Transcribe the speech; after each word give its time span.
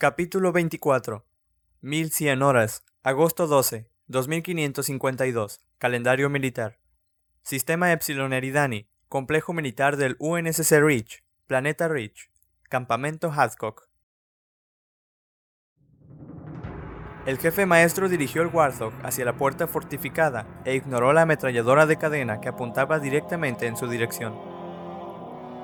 Capítulo 0.00 0.52
24. 0.52 1.26
1100 1.80 2.42
horas. 2.42 2.84
Agosto 3.02 3.48
12. 3.48 3.90
2552. 4.06 5.60
Calendario 5.78 6.30
militar. 6.30 6.78
Sistema 7.42 7.90
Epsilon 7.90 8.32
Eridani. 8.32 8.88
Complejo 9.08 9.52
militar 9.52 9.96
del 9.96 10.14
UNSC 10.20 10.70
Reach. 10.80 11.24
Planeta 11.48 11.88
Reach. 11.88 12.30
Campamento 12.68 13.32
Hadcock. 13.32 13.88
El 17.26 17.38
jefe 17.38 17.66
maestro 17.66 18.08
dirigió 18.08 18.42
el 18.42 18.54
Warthog 18.54 18.92
hacia 19.02 19.24
la 19.24 19.36
puerta 19.36 19.66
fortificada 19.66 20.62
e 20.64 20.76
ignoró 20.76 21.12
la 21.12 21.22
ametralladora 21.22 21.86
de 21.86 21.96
cadena 21.96 22.40
que 22.40 22.48
apuntaba 22.48 23.00
directamente 23.00 23.66
en 23.66 23.76
su 23.76 23.88
dirección. 23.88 24.38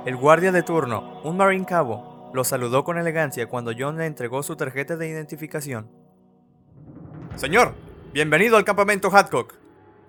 El 0.06 0.16
guardia 0.16 0.50
de 0.50 0.64
turno, 0.64 1.22
un 1.22 1.36
Marine 1.36 1.66
Cabo, 1.66 2.13
lo 2.34 2.42
saludó 2.42 2.82
con 2.82 2.98
elegancia 2.98 3.46
cuando 3.48 3.70
John 3.78 3.96
le 3.96 4.06
entregó 4.06 4.42
su 4.42 4.56
tarjeta 4.56 4.96
de 4.96 5.08
identificación. 5.08 5.88
Señor, 7.36 7.76
bienvenido 8.12 8.56
al 8.56 8.64
campamento 8.64 9.08
Hadcock, 9.08 9.54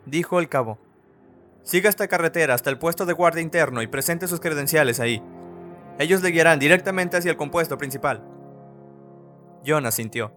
dijo 0.08 0.40
el 0.40 0.50
cabo. 0.50 0.80
Siga 1.62 1.88
esta 1.88 2.08
carretera 2.08 2.56
hasta 2.56 2.72
el 2.72 2.80
puesto 2.80 3.06
de 3.06 3.14
guardia 3.14 3.44
interno 3.44 3.84
y 3.84 3.88
presente 3.88 4.28
sus 4.28 4.40
credenciales 4.40 5.00
ahí. 5.00 5.22
Ellos 6.00 6.24
le 6.24 6.32
guiarán 6.32 6.58
directamente 6.58 7.16
hacia 7.16 7.30
el 7.30 7.38
compuesto 7.38 7.78
principal. 7.78 8.24
John 9.64 9.86
asintió. 9.86 10.34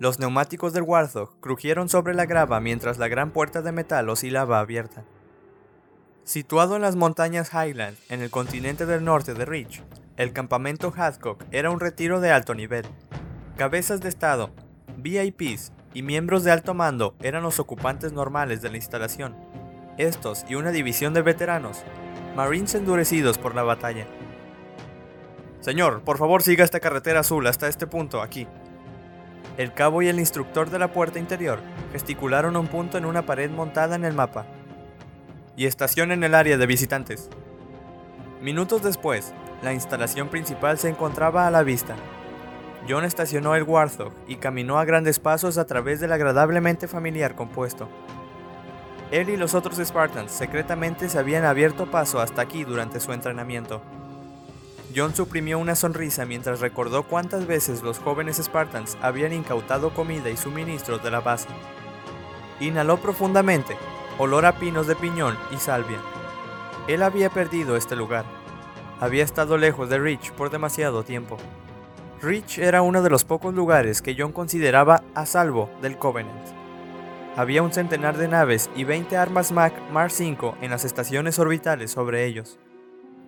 Los 0.00 0.18
neumáticos 0.18 0.72
del 0.72 0.82
Warthog 0.82 1.38
crujieron 1.38 1.88
sobre 1.88 2.14
la 2.14 2.26
grava 2.26 2.58
mientras 2.58 2.98
la 2.98 3.06
gran 3.06 3.30
puerta 3.30 3.62
de 3.62 3.70
metal 3.70 4.08
oscilaba 4.08 4.58
abierta. 4.58 5.04
Situado 6.24 6.74
en 6.74 6.82
las 6.82 6.96
montañas 6.96 7.52
Highland, 7.54 7.96
en 8.08 8.22
el 8.22 8.30
continente 8.30 8.86
del 8.86 9.04
norte 9.04 9.34
de 9.34 9.44
Reach, 9.44 9.84
el 10.16 10.32
campamento 10.32 10.92
Hadcock 10.96 11.44
era 11.50 11.70
un 11.70 11.80
retiro 11.80 12.20
de 12.20 12.32
alto 12.32 12.54
nivel. 12.54 12.84
Cabezas 13.56 14.00
de 14.00 14.08
estado, 14.08 14.50
VIPs 14.96 15.72
y 15.94 16.02
miembros 16.02 16.44
de 16.44 16.52
alto 16.52 16.74
mando 16.74 17.14
eran 17.22 17.42
los 17.42 17.58
ocupantes 17.58 18.12
normales 18.12 18.62
de 18.62 18.70
la 18.70 18.76
instalación. 18.76 19.36
Estos 19.98 20.44
y 20.48 20.54
una 20.54 20.70
división 20.70 21.14
de 21.14 21.22
veteranos, 21.22 21.82
marines 22.34 22.74
endurecidos 22.74 23.38
por 23.38 23.54
la 23.54 23.62
batalla. 23.62 24.06
Señor, 25.60 26.02
por 26.02 26.18
favor 26.18 26.42
siga 26.42 26.64
esta 26.64 26.80
carretera 26.80 27.20
azul 27.20 27.46
hasta 27.46 27.68
este 27.68 27.86
punto, 27.86 28.22
aquí, 28.22 28.46
el 29.56 29.72
cabo 29.72 30.02
y 30.02 30.08
el 30.08 30.18
instructor 30.18 30.68
de 30.68 30.78
la 30.78 30.92
puerta 30.92 31.18
interior 31.18 31.60
gesticularon 31.92 32.56
un 32.56 32.66
punto 32.66 32.98
en 32.98 33.06
una 33.06 33.24
pared 33.24 33.50
montada 33.50 33.96
en 33.96 34.04
el 34.04 34.12
mapa. 34.12 34.44
Y 35.56 35.64
estación 35.64 36.12
en 36.12 36.22
el 36.24 36.34
área 36.34 36.58
de 36.58 36.66
visitantes. 36.66 37.30
Minutos 38.42 38.82
después, 38.82 39.32
la 39.62 39.72
instalación 39.72 40.28
principal 40.28 40.78
se 40.78 40.88
encontraba 40.88 41.46
a 41.46 41.50
la 41.50 41.62
vista. 41.62 41.96
John 42.88 43.04
estacionó 43.04 43.54
el 43.56 43.64
Warthog 43.64 44.12
y 44.28 44.36
caminó 44.36 44.78
a 44.78 44.84
grandes 44.84 45.18
pasos 45.18 45.58
a 45.58 45.66
través 45.66 46.00
del 46.00 46.12
agradablemente 46.12 46.86
familiar 46.86 47.34
compuesto. 47.34 47.88
Él 49.10 49.28
y 49.28 49.36
los 49.36 49.54
otros 49.54 49.78
Spartans 49.78 50.32
secretamente 50.32 51.08
se 51.08 51.18
habían 51.18 51.44
abierto 51.44 51.90
paso 51.90 52.20
hasta 52.20 52.42
aquí 52.42 52.64
durante 52.64 53.00
su 53.00 53.12
entrenamiento. 53.12 53.80
John 54.94 55.14
suprimió 55.14 55.58
una 55.58 55.74
sonrisa 55.74 56.24
mientras 56.24 56.60
recordó 56.60 57.02
cuántas 57.02 57.46
veces 57.46 57.82
los 57.82 57.98
jóvenes 57.98 58.38
Spartans 58.38 58.96
habían 59.02 59.32
incautado 59.32 59.92
comida 59.94 60.30
y 60.30 60.36
suministros 60.36 61.02
de 61.02 61.10
la 61.10 61.20
base. 61.20 61.48
Inhaló 62.60 62.96
profundamente, 62.96 63.76
olor 64.18 64.46
a 64.46 64.58
pinos 64.58 64.86
de 64.86 64.96
piñón 64.96 65.36
y 65.52 65.56
salvia. 65.56 65.98
Él 66.88 67.02
había 67.02 67.30
perdido 67.30 67.76
este 67.76 67.94
lugar. 67.94 68.35
Había 68.98 69.24
estado 69.24 69.58
lejos 69.58 69.90
de 69.90 69.98
Rich 69.98 70.32
por 70.32 70.50
demasiado 70.50 71.02
tiempo. 71.02 71.36
Rich 72.22 72.58
era 72.58 72.80
uno 72.80 73.02
de 73.02 73.10
los 73.10 73.24
pocos 73.24 73.54
lugares 73.54 74.00
que 74.00 74.16
John 74.18 74.32
consideraba 74.32 75.02
a 75.14 75.26
salvo 75.26 75.68
del 75.82 75.98
Covenant. 75.98 76.48
Había 77.36 77.62
un 77.62 77.72
centenar 77.72 78.16
de 78.16 78.28
naves 78.28 78.70
y 78.74 78.84
20 78.84 79.18
armas 79.18 79.52
Mac 79.52 79.74
Mar 79.92 80.10
5 80.10 80.56
en 80.62 80.70
las 80.70 80.86
estaciones 80.86 81.38
orbitales 81.38 81.90
sobre 81.90 82.24
ellos. 82.24 82.58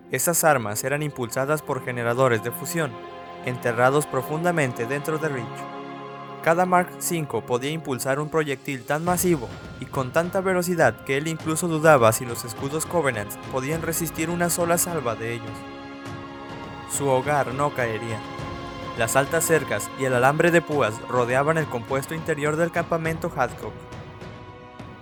Esas 0.09 0.43
armas 0.43 0.83
eran 0.83 1.03
impulsadas 1.03 1.61
por 1.61 1.85
generadores 1.85 2.43
de 2.43 2.49
fusión, 2.49 2.91
enterrados 3.45 4.07
profundamente 4.07 4.87
dentro 4.87 5.19
de 5.19 5.29
Reach. 5.29 5.78
Cada 6.49 6.65
Mark 6.65 6.89
V 6.99 7.43
podía 7.43 7.69
impulsar 7.69 8.19
un 8.19 8.27
proyectil 8.27 8.83
tan 8.83 9.05
masivo 9.05 9.47
y 9.79 9.85
con 9.85 10.11
tanta 10.11 10.41
velocidad 10.41 10.95
que 11.05 11.15
él 11.17 11.27
incluso 11.27 11.67
dudaba 11.67 12.11
si 12.11 12.25
los 12.25 12.43
escudos 12.43 12.87
Covenant 12.87 13.31
podían 13.51 13.83
resistir 13.83 14.31
una 14.31 14.49
sola 14.49 14.79
salva 14.79 15.13
de 15.13 15.35
ellos. 15.35 15.51
Su 16.89 17.07
hogar 17.07 17.53
no 17.53 17.75
caería. 17.75 18.19
Las 18.97 19.15
altas 19.15 19.43
cercas 19.45 19.91
y 19.99 20.05
el 20.05 20.15
alambre 20.15 20.49
de 20.49 20.63
púas 20.63 20.99
rodeaban 21.07 21.59
el 21.59 21.67
compuesto 21.67 22.15
interior 22.15 22.55
del 22.55 22.71
campamento 22.71 23.31
Hadcock. 23.35 23.73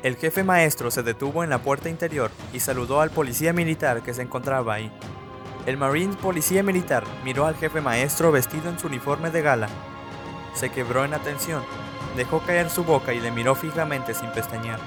El 0.04 0.18
jefe 0.18 0.44
maestro 0.44 0.92
se 0.92 1.02
detuvo 1.02 1.46
en 1.46 1.50
la 1.50 1.60
puerta 1.60 1.88
interior 1.88 2.30
y 2.52 2.60
saludó 2.60 3.00
al 3.00 3.12
policía 3.12 3.54
militar 3.54 4.04
que 4.04 4.14
se 4.14 4.24
encontraba 4.24 4.74
ahí. 4.74 4.92
El 5.66 5.78
Marine 5.78 6.18
policía 6.22 6.62
militar 6.62 7.06
miró 7.24 7.46
al 7.46 7.56
jefe 7.56 7.80
maestro 7.80 8.34
vestido 8.34 8.70
en 8.70 8.78
su 8.78 8.88
uniforme 8.88 9.32
de 9.32 9.42
gala. 9.42 9.70
Se 10.58 10.72
quebró 10.72 11.06
en 11.06 11.14
atención, 11.14 11.62
dejó 12.16 12.40
caer 12.40 12.72
su 12.72 12.84
boca 12.84 13.14
y 13.14 13.20
le 13.20 13.30
miró 13.30 13.54
fijamente 13.54 14.16
sin 14.16 14.32
pestañear. 14.32 14.80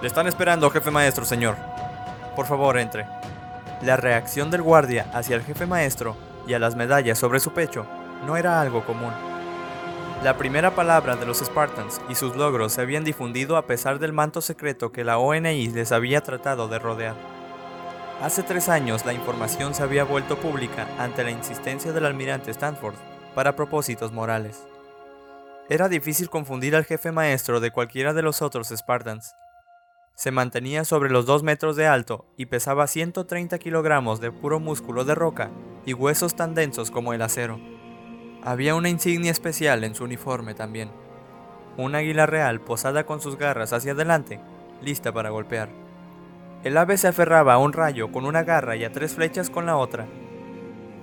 Le 0.00 0.08
están 0.08 0.26
esperando, 0.26 0.70
jefe 0.70 0.90
maestro, 0.90 1.26
señor. 1.26 1.54
Por 2.34 2.46
favor, 2.46 2.78
entre. 2.78 3.06
La 3.82 3.98
reacción 3.98 4.50
del 4.50 4.62
guardia 4.62 5.10
hacia 5.12 5.36
el 5.36 5.42
jefe 5.42 5.66
maestro 5.66 6.16
y 6.46 6.54
a 6.54 6.58
las 6.58 6.76
medallas 6.76 7.18
sobre 7.18 7.40
su 7.40 7.52
pecho 7.52 7.84
no 8.24 8.38
era 8.38 8.58
algo 8.58 8.82
común. 8.86 9.12
La 10.24 10.38
primera 10.38 10.70
palabra 10.74 11.14
de 11.14 11.26
los 11.26 11.40
Spartans 11.40 12.00
y 12.08 12.14
sus 12.14 12.34
logros 12.34 12.72
se 12.72 12.80
habían 12.80 13.04
difundido 13.04 13.58
a 13.58 13.66
pesar 13.66 13.98
del 13.98 14.14
manto 14.14 14.40
secreto 14.40 14.92
que 14.92 15.04
la 15.04 15.18
ONI 15.18 15.68
les 15.68 15.92
había 15.92 16.22
tratado 16.22 16.68
de 16.68 16.78
rodear. 16.78 17.16
Hace 18.22 18.42
tres 18.42 18.70
años 18.70 19.04
la 19.04 19.12
información 19.12 19.74
se 19.74 19.82
había 19.82 20.04
vuelto 20.04 20.38
pública 20.38 20.88
ante 20.98 21.22
la 21.22 21.32
insistencia 21.32 21.92
del 21.92 22.06
almirante 22.06 22.50
Stanford 22.50 23.09
para 23.40 23.56
propósitos 23.56 24.12
morales. 24.12 24.66
Era 25.70 25.88
difícil 25.88 26.28
confundir 26.28 26.76
al 26.76 26.84
jefe 26.84 27.10
maestro 27.10 27.58
de 27.58 27.70
cualquiera 27.70 28.12
de 28.12 28.20
los 28.20 28.42
otros 28.42 28.68
Spartans. 28.68 29.34
Se 30.14 30.30
mantenía 30.30 30.84
sobre 30.84 31.08
los 31.08 31.24
dos 31.24 31.42
metros 31.42 31.74
de 31.74 31.86
alto 31.86 32.26
y 32.36 32.44
pesaba 32.44 32.86
130 32.86 33.58
kilogramos 33.58 34.20
de 34.20 34.30
puro 34.30 34.60
músculo 34.60 35.06
de 35.06 35.14
roca 35.14 35.50
y 35.86 35.94
huesos 35.94 36.36
tan 36.36 36.54
densos 36.54 36.90
como 36.90 37.14
el 37.14 37.22
acero. 37.22 37.58
Había 38.42 38.74
una 38.74 38.90
insignia 38.90 39.30
especial 39.30 39.84
en 39.84 39.94
su 39.94 40.04
uniforme 40.04 40.52
también. 40.52 40.90
Un 41.78 41.94
águila 41.94 42.26
real 42.26 42.60
posada 42.60 43.06
con 43.06 43.22
sus 43.22 43.38
garras 43.38 43.72
hacia 43.72 43.92
adelante, 43.92 44.38
lista 44.82 45.14
para 45.14 45.30
golpear. 45.30 45.70
El 46.62 46.76
ave 46.76 46.98
se 46.98 47.08
aferraba 47.08 47.54
a 47.54 47.58
un 47.58 47.72
rayo 47.72 48.12
con 48.12 48.26
una 48.26 48.42
garra 48.42 48.76
y 48.76 48.84
a 48.84 48.92
tres 48.92 49.14
flechas 49.14 49.48
con 49.48 49.64
la 49.64 49.78
otra. 49.78 50.06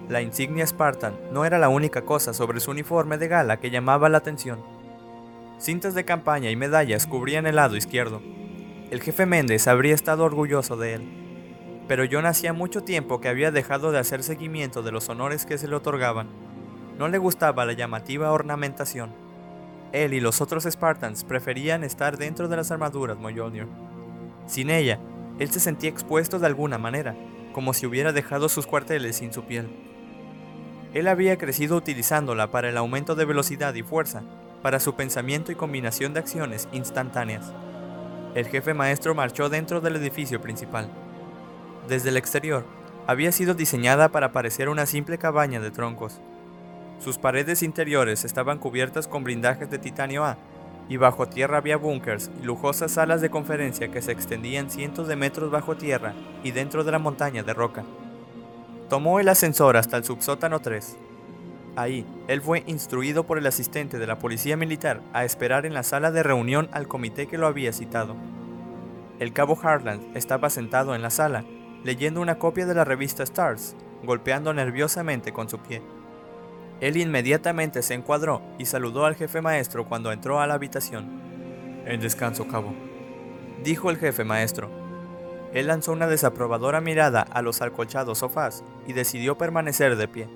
La 0.09 0.21
insignia 0.21 0.65
Spartan 0.65 1.15
no 1.33 1.43
era 1.43 1.59
la 1.59 1.67
única 1.67 2.03
cosa 2.03 2.33
sobre 2.33 2.61
su 2.61 2.71
uniforme 2.71 3.17
de 3.17 3.27
gala 3.27 3.57
que 3.57 3.69
llamaba 3.69 4.07
la 4.07 4.19
atención. 4.19 4.59
Cintas 5.59 5.95
de 5.95 6.05
campaña 6.05 6.49
y 6.49 6.55
medallas 6.55 7.07
cubrían 7.07 7.45
el 7.45 7.57
lado 7.57 7.75
izquierdo. 7.75 8.21
El 8.89 9.01
jefe 9.01 9.25
Méndez 9.25 9.67
habría 9.67 9.93
estado 9.93 10.23
orgulloso 10.23 10.77
de 10.77 10.93
él. 10.93 11.01
Pero 11.89 12.05
John 12.09 12.25
hacía 12.25 12.53
mucho 12.53 12.83
tiempo 12.83 13.19
que 13.19 13.27
había 13.27 13.51
dejado 13.51 13.91
de 13.91 13.99
hacer 13.99 14.23
seguimiento 14.23 14.81
de 14.81 14.93
los 14.93 15.09
honores 15.09 15.45
que 15.45 15.57
se 15.57 15.67
le 15.67 15.75
otorgaban. 15.75 16.29
No 16.97 17.09
le 17.09 17.17
gustaba 17.17 17.65
la 17.65 17.73
llamativa 17.73 18.31
ornamentación. 18.31 19.11
Él 19.91 20.13
y 20.13 20.21
los 20.21 20.39
otros 20.39 20.63
Spartans 20.63 21.25
preferían 21.25 21.83
estar 21.83 22.17
dentro 22.17 22.47
de 22.47 22.55
las 22.55 22.71
armaduras 22.71 23.17
Mjolnir. 23.17 23.67
Sin 24.45 24.69
ella, 24.69 24.99
él 25.39 25.49
se 25.51 25.59
sentía 25.59 25.89
expuesto 25.89 26.39
de 26.39 26.47
alguna 26.47 26.77
manera, 26.77 27.15
como 27.51 27.73
si 27.73 27.85
hubiera 27.85 28.13
dejado 28.13 28.47
sus 28.47 28.67
cuarteles 28.67 29.17
sin 29.17 29.33
su 29.33 29.43
piel. 29.43 29.86
Él 30.93 31.07
había 31.07 31.37
crecido 31.37 31.75
utilizándola 31.75 32.51
para 32.51 32.69
el 32.69 32.77
aumento 32.77 33.15
de 33.15 33.25
velocidad 33.25 33.73
y 33.73 33.83
fuerza, 33.83 34.23
para 34.61 34.79
su 34.79 34.95
pensamiento 34.95 35.51
y 35.51 35.55
combinación 35.55 36.13
de 36.13 36.19
acciones 36.19 36.67
instantáneas. 36.71 37.51
El 38.35 38.47
jefe 38.47 38.73
maestro 38.73 39.15
marchó 39.15 39.49
dentro 39.49 39.81
del 39.81 39.95
edificio 39.95 40.41
principal. 40.41 40.89
Desde 41.87 42.09
el 42.09 42.17
exterior, 42.17 42.65
había 43.05 43.31
sido 43.31 43.53
diseñada 43.53 44.09
para 44.09 44.31
parecer 44.31 44.69
una 44.69 44.85
simple 44.85 45.17
cabaña 45.17 45.59
de 45.59 45.71
troncos, 45.71 46.19
sus 46.99 47.19
paredes 47.19 47.61
interiores 47.61 48.25
estaban 48.25 48.57
cubiertas 48.57 49.07
con 49.07 49.23
blindajes 49.23 49.69
de 49.69 49.77
titanio 49.77 50.25
A, 50.25 50.37
y 50.89 50.97
bajo 50.97 51.27
tierra 51.27 51.57
había 51.57 51.77
búnkers 51.77 52.31
y 52.41 52.45
lujosas 52.45 52.91
salas 52.91 53.21
de 53.21 53.29
conferencia 53.29 53.89
que 53.89 54.01
se 54.01 54.11
extendían 54.11 54.71
cientos 54.71 55.07
de 55.07 55.15
metros 55.15 55.51
bajo 55.51 55.75
tierra 55.75 56.13
y 56.43 56.51
dentro 56.51 56.83
de 56.83 56.91
la 56.91 56.99
montaña 56.99 57.43
de 57.43 57.53
roca. 57.53 57.83
Tomó 58.89 59.19
el 59.19 59.27
ascensor 59.27 59.75
hasta 59.75 59.97
el 59.97 60.05
subsótano 60.05 60.61
3. 60.61 60.95
Ahí, 61.75 62.05
él 62.29 62.41
fue 62.41 62.63
instruido 62.67 63.25
por 63.25 63.37
el 63.37 63.45
asistente 63.45 63.99
de 63.99 64.07
la 64.07 64.17
policía 64.17 64.55
militar 64.55 65.01
a 65.11 65.25
esperar 65.25 65.65
en 65.65 65.73
la 65.73 65.83
sala 65.83 66.09
de 66.09 66.23
reunión 66.23 66.69
al 66.71 66.87
comité 66.87 67.27
que 67.27 67.37
lo 67.37 67.47
había 67.47 67.73
citado. 67.73 68.15
El 69.19 69.33
cabo 69.33 69.59
Harland 69.61 70.15
estaba 70.15 70.49
sentado 70.49 70.95
en 70.95 71.01
la 71.01 71.09
sala, 71.09 71.43
leyendo 71.83 72.21
una 72.21 72.39
copia 72.39 72.65
de 72.65 72.75
la 72.75 72.85
revista 72.85 73.23
Stars, 73.23 73.75
golpeando 74.03 74.53
nerviosamente 74.53 75.33
con 75.33 75.49
su 75.49 75.59
pie. 75.59 75.81
Él 76.79 76.95
inmediatamente 76.95 77.81
se 77.81 77.93
encuadró 77.93 78.41
y 78.57 78.65
saludó 78.65 79.05
al 79.05 79.15
jefe 79.15 79.41
maestro 79.41 79.85
cuando 79.85 80.13
entró 80.13 80.39
a 80.39 80.47
la 80.47 80.53
habitación. 80.53 81.09
En 81.85 81.99
descanso, 81.99 82.47
cabo, 82.47 82.73
dijo 83.63 83.89
el 83.89 83.97
jefe 83.97 84.23
maestro. 84.23 84.86
Él 85.53 85.67
lanzó 85.67 85.91
una 85.91 86.07
desaprobadora 86.07 86.81
mirada 86.81 87.21
a 87.21 87.41
los 87.41 87.61
alcolchados 87.61 88.19
sofás 88.19 88.63
y 88.85 88.93
decidió 88.93 89.37
permanecer 89.37 89.95
de 89.95 90.07
pie. 90.07 90.29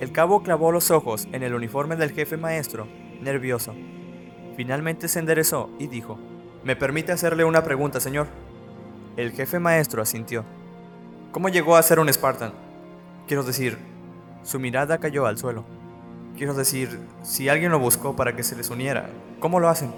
El 0.00 0.12
cabo 0.12 0.42
clavó 0.42 0.72
los 0.72 0.90
ojos 0.90 1.28
en 1.32 1.42
el 1.42 1.54
uniforme 1.54 1.96
del 1.96 2.12
jefe 2.12 2.36
maestro, 2.36 2.88
nervioso. 3.20 3.74
Finalmente 4.56 5.08
se 5.08 5.20
enderezó 5.20 5.70
y 5.78 5.86
dijo, 5.86 6.18
¿Me 6.64 6.76
permite 6.76 7.12
hacerle 7.12 7.44
una 7.44 7.62
pregunta, 7.62 8.00
señor? 8.00 8.26
El 9.16 9.32
jefe 9.32 9.58
maestro 9.58 10.02
asintió. 10.02 10.44
¿Cómo 11.30 11.48
llegó 11.48 11.76
a 11.76 11.82
ser 11.82 12.00
un 12.00 12.12
Spartan? 12.12 12.52
Quiero 13.26 13.42
decir, 13.42 13.78
su 14.42 14.58
mirada 14.58 14.98
cayó 14.98 15.26
al 15.26 15.38
suelo. 15.38 15.64
Quiero 16.36 16.54
decir, 16.54 16.98
si 17.22 17.48
alguien 17.48 17.70
lo 17.70 17.78
buscó 17.78 18.16
para 18.16 18.34
que 18.34 18.42
se 18.42 18.56
les 18.56 18.70
uniera, 18.70 19.08
¿cómo 19.40 19.60
lo 19.60 19.68
hacen? 19.68 19.92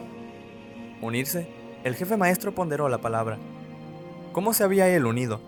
¿Unirse? 1.01 1.49
El 1.83 1.95
jefe 1.95 2.17
maestro 2.17 2.55
ponderó 2.55 2.89
la 2.89 2.99
palabra. 2.99 3.39
¿Cómo 4.37 4.53
se 4.53 4.65
había 4.65 4.87
él 4.89 5.07
unido? 5.07 5.41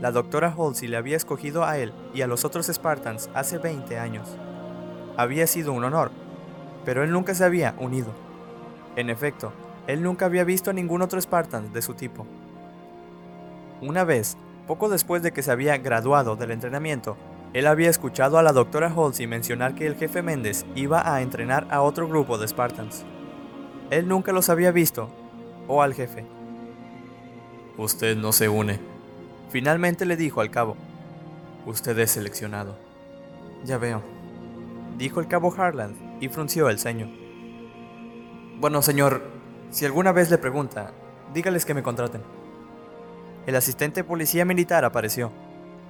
La 0.00 0.12
doctora 0.12 0.54
Halsey 0.56 0.86
le 0.86 0.96
había 0.96 1.16
escogido 1.16 1.64
a 1.64 1.78
él 1.78 1.92
y 2.14 2.22
a 2.22 2.28
los 2.28 2.44
otros 2.44 2.68
Spartans 2.68 3.28
hace 3.34 3.58
20 3.58 3.98
años. 3.98 4.28
Había 5.16 5.48
sido 5.48 5.72
un 5.72 5.82
honor, 5.82 6.12
pero 6.84 7.02
él 7.02 7.10
nunca 7.10 7.34
se 7.34 7.42
había 7.42 7.74
unido. 7.80 8.12
En 8.94 9.10
efecto, 9.10 9.52
él 9.88 10.04
nunca 10.04 10.26
había 10.26 10.44
visto 10.44 10.70
a 10.70 10.72
ningún 10.72 11.02
otro 11.02 11.20
Spartan 11.20 11.72
de 11.72 11.82
su 11.82 11.94
tipo. 11.94 12.24
Una 13.80 14.04
vez, 14.04 14.36
poco 14.68 14.88
después 14.88 15.24
de 15.24 15.32
que 15.32 15.42
se 15.42 15.50
había 15.50 15.76
graduado 15.78 16.36
del 16.36 16.52
entrenamiento, 16.52 17.16
él 17.54 17.66
había 17.66 17.90
escuchado 17.90 18.38
a 18.38 18.44
la 18.44 18.52
doctora 18.52 18.94
Halsey 18.96 19.26
mencionar 19.26 19.74
que 19.74 19.88
el 19.88 19.96
jefe 19.96 20.22
Méndez 20.22 20.64
iba 20.76 21.12
a 21.12 21.22
entrenar 21.22 21.66
a 21.72 21.82
otro 21.82 22.06
grupo 22.06 22.38
de 22.38 22.46
Spartans. 22.46 23.04
Él 23.90 24.06
nunca 24.06 24.30
los 24.30 24.48
había 24.48 24.70
visto, 24.70 25.08
o 25.66 25.82
al 25.82 25.92
jefe. 25.92 26.24
Usted 27.78 28.16
no 28.16 28.32
se 28.32 28.48
une. 28.48 28.78
Finalmente 29.50 30.04
le 30.04 30.16
dijo 30.16 30.40
al 30.40 30.50
cabo. 30.50 30.76
Usted 31.64 31.98
es 31.98 32.10
seleccionado. 32.10 32.76
Ya 33.64 33.78
veo, 33.78 34.02
dijo 34.98 35.20
el 35.20 35.28
cabo 35.28 35.54
Harland 35.56 36.22
y 36.22 36.28
frunció 36.28 36.68
el 36.68 36.78
ceño. 36.78 37.08
Bueno, 38.58 38.82
señor, 38.82 39.22
si 39.70 39.84
alguna 39.84 40.12
vez 40.12 40.30
le 40.30 40.38
pregunta, 40.38 40.92
dígales 41.32 41.64
que 41.64 41.74
me 41.74 41.82
contraten. 41.82 42.22
El 43.46 43.56
asistente 43.56 44.04
policía 44.04 44.44
militar 44.44 44.84
apareció. 44.84 45.32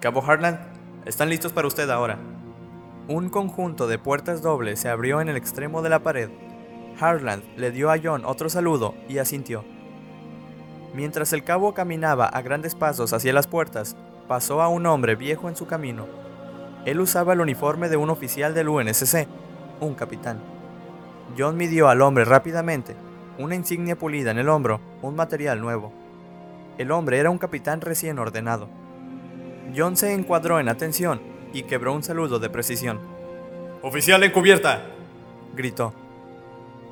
Cabo 0.00 0.22
Harland, 0.24 0.58
están 1.04 1.30
listos 1.30 1.52
para 1.52 1.66
usted 1.66 1.90
ahora. 1.90 2.18
Un 3.08 3.28
conjunto 3.28 3.88
de 3.88 3.98
puertas 3.98 4.40
dobles 4.40 4.78
se 4.78 4.88
abrió 4.88 5.20
en 5.20 5.28
el 5.28 5.36
extremo 5.36 5.82
de 5.82 5.90
la 5.90 6.02
pared. 6.02 6.30
Harland 7.00 7.42
le 7.56 7.70
dio 7.72 7.90
a 7.90 7.98
John 8.02 8.24
otro 8.24 8.48
saludo 8.48 8.94
y 9.08 9.18
asintió. 9.18 9.64
Mientras 10.94 11.32
el 11.32 11.42
cabo 11.44 11.72
caminaba 11.72 12.26
a 12.26 12.42
grandes 12.42 12.74
pasos 12.74 13.12
hacia 13.12 13.32
las 13.32 13.46
puertas, 13.46 13.96
pasó 14.28 14.60
a 14.60 14.68
un 14.68 14.86
hombre 14.86 15.16
viejo 15.16 15.48
en 15.48 15.56
su 15.56 15.66
camino. 15.66 16.06
Él 16.84 17.00
usaba 17.00 17.32
el 17.32 17.40
uniforme 17.40 17.88
de 17.88 17.96
un 17.96 18.10
oficial 18.10 18.54
del 18.54 18.68
UNSC, 18.68 19.26
un 19.80 19.94
capitán. 19.94 20.40
John 21.38 21.56
midió 21.56 21.88
al 21.88 22.02
hombre 22.02 22.24
rápidamente, 22.24 22.94
una 23.38 23.54
insignia 23.54 23.96
pulida 23.96 24.30
en 24.30 24.38
el 24.38 24.48
hombro, 24.48 24.80
un 25.00 25.16
material 25.16 25.60
nuevo. 25.60 25.92
El 26.78 26.90
hombre 26.90 27.18
era 27.18 27.30
un 27.30 27.38
capitán 27.38 27.80
recién 27.80 28.18
ordenado. 28.18 28.68
John 29.74 29.96
se 29.96 30.12
encuadró 30.12 30.60
en 30.60 30.68
atención 30.68 31.20
y 31.52 31.62
quebró 31.62 31.94
un 31.94 32.02
saludo 32.02 32.38
de 32.38 32.50
precisión. 32.50 33.00
¡Oficial 33.82 34.22
en 34.22 34.32
cubierta! 34.32 34.82
gritó. 35.54 35.94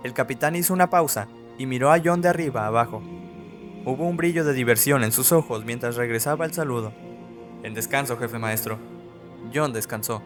El 0.03 0.15
capitán 0.15 0.57
hizo 0.57 0.73
una 0.73 0.89
pausa 0.89 1.29
y 1.59 1.67
miró 1.67 1.93
a 1.93 2.01
John 2.03 2.23
de 2.23 2.29
arriba 2.29 2.67
abajo. 2.67 3.03
Hubo 3.83 4.07
un 4.07 4.19
brillo 4.19 4.45
de 4.45 4.53
diversión 4.53 5.05
en 5.05 5.13
sus 5.13 5.33
ojos 5.33 5.65
mientras 5.65 5.97
regresaba 5.97 6.45
el 6.45 6.53
saludo. 6.53 6.93
En 7.63 7.73
descanso, 7.73 8.19
jefe 8.19 8.39
maestro. 8.39 8.79
John 9.55 9.73
descansó. 9.73 10.21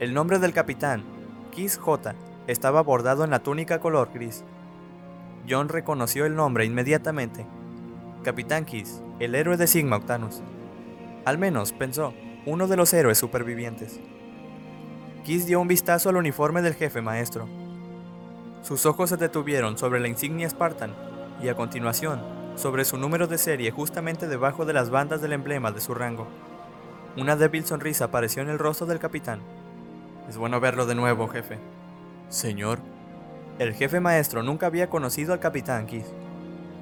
El 0.00 0.12
nombre 0.12 0.38
del 0.38 0.52
capitán, 0.52 1.02
Kiss 1.50 1.78
J, 1.78 2.14
estaba 2.46 2.82
bordado 2.82 3.24
en 3.24 3.30
la 3.30 3.38
túnica 3.38 3.80
color 3.80 4.10
gris. 4.12 4.44
John 5.48 5.70
reconoció 5.70 6.26
el 6.26 6.36
nombre 6.36 6.66
inmediatamente. 6.66 7.46
Capitán 8.22 8.66
Kiss, 8.66 9.00
el 9.18 9.34
héroe 9.34 9.56
de 9.56 9.66
Sigma 9.66 9.96
Octanus. 9.96 10.42
Al 11.24 11.38
menos, 11.38 11.72
pensó, 11.72 12.12
uno 12.44 12.66
de 12.66 12.76
los 12.76 12.92
héroes 12.92 13.16
supervivientes. 13.16 13.98
Kiss 15.24 15.46
dio 15.46 15.58
un 15.58 15.68
vistazo 15.68 16.10
al 16.10 16.16
uniforme 16.16 16.60
del 16.60 16.74
jefe 16.74 17.00
maestro. 17.00 17.48
Sus 18.60 18.84
ojos 18.84 19.08
se 19.08 19.16
detuvieron 19.16 19.78
sobre 19.78 20.00
la 20.00 20.08
insignia 20.08 20.50
Spartan 20.50 20.94
y 21.40 21.48
a 21.48 21.54
continuación 21.54 22.37
sobre 22.58 22.84
su 22.84 22.98
número 22.98 23.26
de 23.26 23.38
serie 23.38 23.70
justamente 23.70 24.26
debajo 24.26 24.64
de 24.64 24.72
las 24.72 24.90
bandas 24.90 25.22
del 25.22 25.32
emblema 25.32 25.72
de 25.72 25.80
su 25.80 25.94
rango. 25.94 26.26
Una 27.16 27.36
débil 27.36 27.64
sonrisa 27.64 28.06
apareció 28.06 28.42
en 28.42 28.48
el 28.48 28.58
rostro 28.58 28.86
del 28.86 28.98
capitán. 28.98 29.40
Es 30.28 30.36
bueno 30.36 30.60
verlo 30.60 30.84
de 30.84 30.94
nuevo, 30.94 31.28
jefe. 31.28 31.58
Señor. 32.28 32.80
El 33.58 33.74
jefe 33.74 34.00
maestro 34.00 34.42
nunca 34.42 34.66
había 34.66 34.90
conocido 34.90 35.32
al 35.32 35.40
capitán 35.40 35.86
Kiss. 35.86 36.06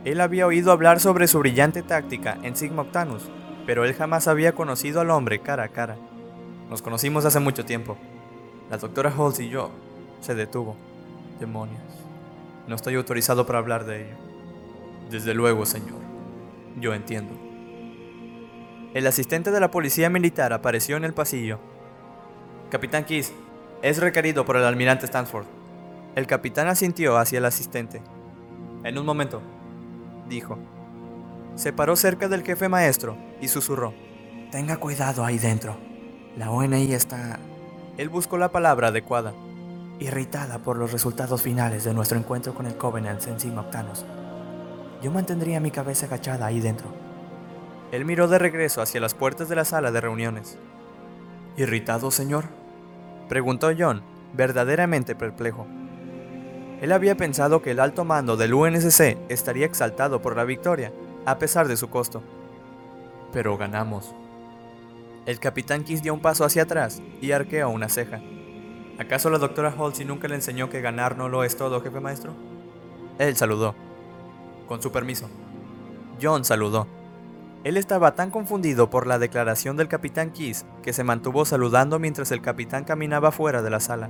Él 0.05 0.20
había 0.20 0.46
oído 0.46 0.73
hablar 0.73 1.00
sobre 1.00 1.28
su 1.28 1.38
brillante 1.38 1.82
táctica 1.82 2.38
en 2.43 2.56
Sigma 2.56 2.82
Octanus, 2.82 3.31
pero 3.67 3.84
él 3.84 3.94
jamás 3.94 4.28
había 4.28 4.55
conocido 4.55 5.00
al 5.00 5.11
hombre 5.11 5.40
cara 5.40 5.64
a 5.64 5.69
cara. 5.69 5.96
Nos 6.69 6.82
conocimos 6.82 7.25
hace 7.25 7.40
mucho 7.40 7.64
tiempo. 7.64 7.96
La 8.70 8.78
doctora 8.78 9.12
Holtz 9.17 9.40
y 9.40 9.49
yo 9.49 9.70
se 10.20 10.34
detuvo. 10.34 10.76
Demonios. 11.40 11.82
No 12.67 12.75
estoy 12.75 12.94
autorizado 12.94 13.46
para 13.46 13.58
hablar 13.58 13.84
de 13.84 14.06
ello. 14.06 14.25
Desde 15.11 15.35
luego, 15.35 15.67
señor. 15.67 16.00
Yo 16.81 16.94
entiendo. 16.94 17.32
El 18.94 19.06
asistente 19.06 19.50
de 19.50 19.61
la 19.61 19.70
policía 19.70 20.11
militar 20.11 20.53
apareció 20.53 20.97
en 20.97 21.05
el 21.05 21.14
pasillo. 21.14 21.58
Capitán 22.70 23.05
Kiss, 23.05 23.32
es 23.82 23.99
requerido 23.99 24.44
por 24.44 24.56
el 24.56 24.64
almirante 24.64 25.06
Stanford. 25.06 25.44
El 26.14 26.26
capitán 26.26 26.67
asintió 26.69 27.19
hacia 27.19 27.38
el 27.38 27.44
asistente. 27.44 28.00
En 28.85 28.99
un 28.99 29.05
momento, 29.05 29.43
dijo. 30.29 30.58
Se 31.55 31.73
paró 31.73 31.94
cerca 31.94 32.29
del 32.29 32.43
jefe 32.43 32.69
maestro 32.69 33.17
y 33.41 33.49
susurró. 33.49 33.93
Tenga 34.50 34.79
cuidado 34.79 35.25
ahí 35.25 35.38
dentro. 35.38 35.76
La 36.37 36.50
ONI 36.50 36.93
está... 36.93 37.38
Él 37.99 38.09
buscó 38.09 38.38
la 38.38 38.50
palabra 38.50 38.88
adecuada. 38.88 39.35
Irritada 40.00 40.59
por 40.59 40.76
los 40.76 40.92
resultados 40.92 41.42
finales 41.42 41.85
de 41.85 41.95
nuestro 41.95 42.19
encuentro 42.19 42.54
con 42.54 42.66
el 42.66 42.76
Covenant 42.76 43.26
en 43.26 43.38
Sigma 43.38 43.62
Octanos. 43.62 44.04
Yo 45.03 45.11
mantendría 45.11 45.61
mi 45.61 45.71
cabeza 45.71 46.07
agachada 46.07 46.47
ahí 46.47 46.61
dentro. 46.61 46.88
Él 47.93 48.05
miró 48.05 48.29
de 48.29 48.38
regreso 48.38 48.83
hacia 48.83 49.00
las 49.00 49.15
puertas 49.15 49.49
de 49.49 49.57
la 49.57 49.65
sala 49.65 49.91
de 49.93 50.00
reuniones. 50.00 50.59
¿Irritado, 51.57 52.11
señor? 52.11 52.45
Preguntó 53.29 53.71
John, 53.76 54.03
verdaderamente 54.35 55.15
perplejo. 55.15 55.67
Él 56.81 56.93
había 56.93 57.17
pensado 57.17 57.62
que 57.62 57.71
el 57.71 57.81
alto 57.81 58.05
mando 58.05 58.37
del 58.37 58.55
UNSC 58.55 59.17
estaría 59.29 59.67
exaltado 59.67 60.21
por 60.21 60.37
la 60.37 60.45
victoria, 60.45 60.93
a 61.25 61.38
pesar 61.38 61.69
de 61.69 61.76
su 61.76 61.88
costo. 61.88 62.23
Pero 63.33 63.57
ganamos. 63.57 64.15
El 65.25 65.41
capitán 65.41 65.85
Kiss 65.85 66.03
dio 66.03 66.15
un 66.15 66.21
paso 66.21 66.45
hacia 66.45 66.62
atrás 66.62 67.03
y 67.21 67.33
arqueó 67.33 67.71
una 67.71 67.88
ceja. 67.88 68.21
¿Acaso 68.99 69.31
la 69.31 69.38
doctora 69.38 69.75
Halsey 69.76 70.05
nunca 70.05 70.29
le 70.29 70.37
enseñó 70.37 70.71
que 70.71 70.81
ganar 70.81 71.17
no 71.17 71.29
lo 71.29 71.45
es 71.45 71.57
todo, 71.57 71.81
jefe 71.81 72.00
maestro? 72.00 72.35
Él 73.19 73.37
saludó. 73.37 73.86
Con 74.68 74.82
su 74.82 74.90
permiso. 74.90 75.28
John 76.20 76.44
saludó. 76.44 76.87
Él 77.64 77.76
estaba 77.76 78.14
tan 78.14 78.30
confundido 78.30 78.90
por 78.90 79.06
la 79.06 79.18
declaración 79.18 79.76
del 79.76 79.88
capitán 79.88 80.30
Kiss 80.30 80.64
que 80.82 80.92
se 80.92 81.04
mantuvo 81.04 81.44
saludando 81.44 81.99
mientras 81.99 82.30
el 82.30 82.40
capitán 82.40 82.85
caminaba 82.85 83.32
fuera 83.32 83.62
de 83.62 83.70
la 83.70 83.80
sala. 83.80 84.08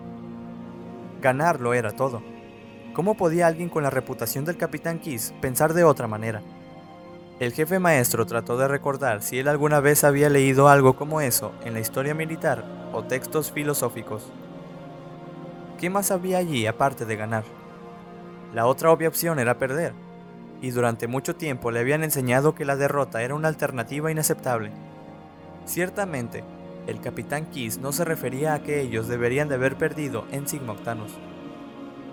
Ganar 1.22 1.60
lo 1.60 1.72
era 1.72 1.92
todo. 1.92 2.22
¿Cómo 2.94 3.14
podía 3.14 3.46
alguien 3.46 3.68
con 3.68 3.82
la 3.82 3.90
reputación 3.90 4.44
del 4.44 4.56
capitán 4.56 4.98
Kiss 4.98 5.34
pensar 5.40 5.74
de 5.74 5.84
otra 5.84 6.06
manera? 6.06 6.42
El 7.40 7.52
jefe 7.52 7.78
maestro 7.78 8.24
trató 8.24 8.56
de 8.56 8.68
recordar 8.68 9.22
si 9.22 9.38
él 9.38 9.48
alguna 9.48 9.80
vez 9.80 10.04
había 10.04 10.30
leído 10.30 10.68
algo 10.68 10.96
como 10.96 11.20
eso 11.20 11.52
en 11.64 11.74
la 11.74 11.80
historia 11.80 12.14
militar 12.14 12.64
o 12.94 13.04
textos 13.04 13.52
filosóficos. 13.52 14.32
¿Qué 15.78 15.90
más 15.90 16.10
había 16.10 16.38
allí 16.38 16.66
aparte 16.66 17.04
de 17.04 17.16
ganar? 17.16 17.44
La 18.54 18.66
otra 18.66 18.90
obvia 18.90 19.08
opción 19.08 19.38
era 19.38 19.58
perder, 19.58 19.92
y 20.66 20.70
durante 20.72 21.06
mucho 21.06 21.36
tiempo 21.36 21.70
le 21.70 21.78
habían 21.78 22.02
enseñado 22.02 22.56
que 22.56 22.64
la 22.64 22.74
derrota 22.74 23.22
era 23.22 23.36
una 23.36 23.46
alternativa 23.46 24.10
inaceptable. 24.10 24.72
Ciertamente, 25.64 26.42
el 26.88 27.00
capitán 27.00 27.46
Kiss 27.46 27.78
no 27.78 27.92
se 27.92 28.04
refería 28.04 28.52
a 28.52 28.62
que 28.64 28.80
ellos 28.80 29.06
deberían 29.06 29.48
de 29.48 29.54
haber 29.54 29.76
perdido 29.76 30.26
en 30.32 30.48
Sigma 30.48 30.72
Octanus. 30.72 31.12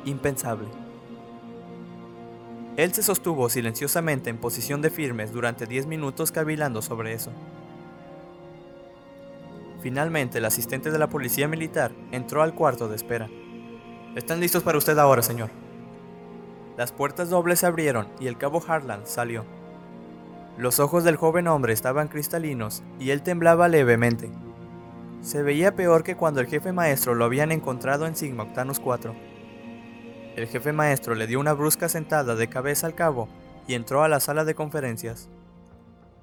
Impensable. 0.05 0.67
Él 2.77 2.93
se 2.93 3.01
sostuvo 3.01 3.49
silenciosamente 3.49 4.29
en 4.29 4.37
posición 4.37 4.83
de 4.83 4.91
firmes 4.91 5.33
durante 5.33 5.65
10 5.65 5.87
minutos 5.87 6.31
cavilando 6.31 6.83
sobre 6.83 7.13
eso. 7.13 7.31
Finalmente, 9.81 10.37
el 10.37 10.45
asistente 10.45 10.91
de 10.91 10.99
la 10.99 11.09
policía 11.09 11.47
militar 11.47 11.91
entró 12.11 12.43
al 12.43 12.53
cuarto 12.53 12.87
de 12.87 12.97
espera. 12.97 13.29
Están 14.15 14.39
listos 14.39 14.61
para 14.61 14.77
usted 14.77 14.97
ahora, 14.99 15.23
señor. 15.23 15.62
Las 16.77 16.91
puertas 16.91 17.29
dobles 17.29 17.59
se 17.59 17.67
abrieron 17.67 18.07
y 18.19 18.27
el 18.27 18.37
cabo 18.37 18.63
Harland 18.65 19.05
salió. 19.05 19.45
Los 20.57 20.79
ojos 20.79 21.03
del 21.03 21.15
joven 21.15 21.47
hombre 21.47 21.73
estaban 21.73 22.07
cristalinos 22.07 22.83
y 22.99 23.11
él 23.11 23.21
temblaba 23.21 23.67
levemente. 23.67 24.31
Se 25.21 25.41
veía 25.41 25.75
peor 25.75 26.03
que 26.03 26.15
cuando 26.15 26.41
el 26.41 26.47
jefe 26.47 26.71
maestro 26.73 27.15
lo 27.15 27.25
habían 27.25 27.51
encontrado 27.51 28.05
en 28.05 28.15
Sigma 28.15 28.43
Octanus 28.43 28.79
4. 28.79 29.15
El 30.35 30.47
jefe 30.47 30.73
maestro 30.73 31.15
le 31.15 31.27
dio 31.27 31.39
una 31.39 31.53
brusca 31.53 31.89
sentada 31.89 32.35
de 32.35 32.49
cabeza 32.49 32.87
al 32.87 32.95
cabo 32.95 33.29
y 33.67 33.75
entró 33.75 34.03
a 34.03 34.09
la 34.09 34.19
sala 34.19 34.45
de 34.45 34.55
conferencias. 34.55 35.29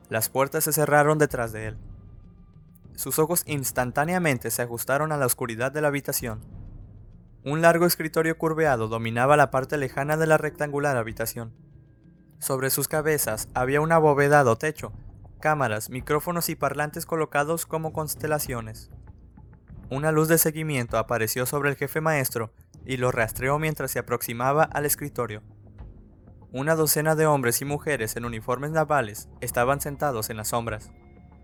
Las 0.08 0.28
puertas 0.28 0.64
se 0.64 0.72
cerraron 0.72 1.18
detrás 1.18 1.52
de 1.52 1.68
él. 1.68 1.78
Sus 2.94 3.18
ojos 3.18 3.44
instantáneamente 3.46 4.50
se 4.50 4.62
ajustaron 4.62 5.12
a 5.12 5.16
la 5.16 5.26
oscuridad 5.26 5.72
de 5.72 5.80
la 5.80 5.88
habitación. 5.88 6.40
Un 7.42 7.62
largo 7.62 7.86
escritorio 7.86 8.36
curveado 8.36 8.88
dominaba 8.88 9.34
la 9.34 9.50
parte 9.50 9.78
lejana 9.78 10.18
de 10.18 10.26
la 10.26 10.36
rectangular 10.36 10.98
habitación. 10.98 11.54
Sobre 12.38 12.68
sus 12.68 12.86
cabezas 12.86 13.48
había 13.54 13.80
un 13.80 13.92
abovedado 13.92 14.56
techo, 14.56 14.92
cámaras, 15.40 15.88
micrófonos 15.88 16.50
y 16.50 16.54
parlantes 16.54 17.06
colocados 17.06 17.64
como 17.64 17.94
constelaciones. 17.94 18.90
Una 19.88 20.12
luz 20.12 20.28
de 20.28 20.36
seguimiento 20.36 20.98
apareció 20.98 21.46
sobre 21.46 21.70
el 21.70 21.76
jefe 21.76 22.02
maestro 22.02 22.52
y 22.84 22.98
lo 22.98 23.10
rastreó 23.10 23.58
mientras 23.58 23.90
se 23.90 23.98
aproximaba 23.98 24.64
al 24.64 24.84
escritorio. 24.84 25.42
Una 26.52 26.74
docena 26.74 27.14
de 27.14 27.26
hombres 27.26 27.62
y 27.62 27.64
mujeres 27.64 28.16
en 28.16 28.26
uniformes 28.26 28.70
navales 28.70 29.30
estaban 29.40 29.80
sentados 29.80 30.28
en 30.28 30.36
las 30.36 30.48
sombras. 30.48 30.92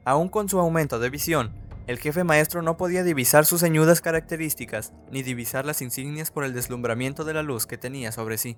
Aún 0.04 0.28
con 0.28 0.48
su 0.48 0.60
aumento 0.60 0.98
de 0.98 1.08
visión, 1.08 1.65
el 1.86 1.98
jefe 1.98 2.24
maestro 2.24 2.62
no 2.62 2.76
podía 2.76 3.04
divisar 3.04 3.44
sus 3.44 3.60
ceñudas 3.60 4.00
características 4.00 4.92
ni 5.12 5.22
divisar 5.22 5.64
las 5.64 5.82
insignias 5.82 6.32
por 6.32 6.44
el 6.44 6.52
deslumbramiento 6.52 7.24
de 7.24 7.34
la 7.34 7.42
luz 7.42 7.66
que 7.66 7.78
tenía 7.78 8.10
sobre 8.10 8.38
sí. 8.38 8.56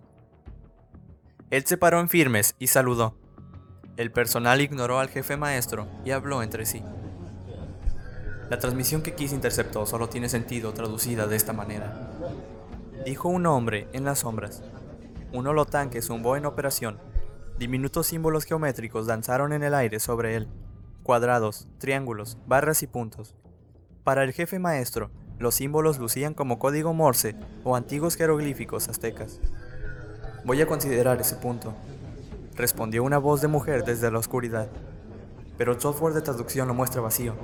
Él 1.50 1.64
se 1.66 1.76
paró 1.76 2.00
en 2.00 2.08
firmes 2.08 2.54
y 2.58 2.68
saludó. 2.68 3.16
El 3.98 4.12
personal 4.12 4.60
ignoró 4.60 4.98
al 4.98 5.08
jefe 5.08 5.36
maestro 5.36 5.88
y 6.04 6.12
habló 6.12 6.42
entre 6.42 6.64
sí. 6.64 6.82
La 8.48 8.58
transmisión 8.58 9.02
que 9.02 9.14
Kiss 9.14 9.32
interceptó 9.32 9.84
solo 9.84 10.08
tiene 10.08 10.30
sentido 10.30 10.72
traducida 10.72 11.26
de 11.26 11.36
esta 11.36 11.52
manera. 11.52 12.10
Dijo 13.04 13.28
un 13.28 13.44
hombre 13.44 13.88
en 13.92 14.04
las 14.04 14.20
sombras. 14.20 14.62
Un 15.32 15.46
holotanque 15.46 16.00
zumbó 16.00 16.36
en 16.36 16.46
operación. 16.46 16.98
Diminutos 17.58 18.06
símbolos 18.06 18.44
geométricos 18.44 19.06
danzaron 19.06 19.52
en 19.52 19.62
el 19.62 19.74
aire 19.74 20.00
sobre 20.00 20.36
él. 20.36 20.48
Cuadrados, 21.08 21.66
triángulos, 21.78 22.36
barras 22.46 22.82
y 22.82 22.86
puntos. 22.86 23.34
Para 24.04 24.24
el 24.24 24.34
jefe 24.34 24.58
maestro, 24.58 25.10
los 25.38 25.54
símbolos 25.54 25.98
lucían 25.98 26.34
como 26.34 26.58
código 26.58 26.92
morse 26.92 27.34
o 27.64 27.76
antiguos 27.76 28.14
jeroglíficos 28.14 28.90
aztecas. 28.90 29.40
Voy 30.44 30.60
a 30.60 30.66
considerar 30.66 31.18
ese 31.18 31.36
punto, 31.36 31.72
respondió 32.56 33.02
una 33.04 33.16
voz 33.16 33.40
de 33.40 33.48
mujer 33.48 33.84
desde 33.84 34.10
la 34.10 34.18
oscuridad. 34.18 34.68
Pero 35.56 35.72
el 35.72 35.80
software 35.80 36.12
de 36.12 36.20
traducción 36.20 36.68
lo 36.68 36.74
muestra 36.74 37.00
vacío. 37.00 37.34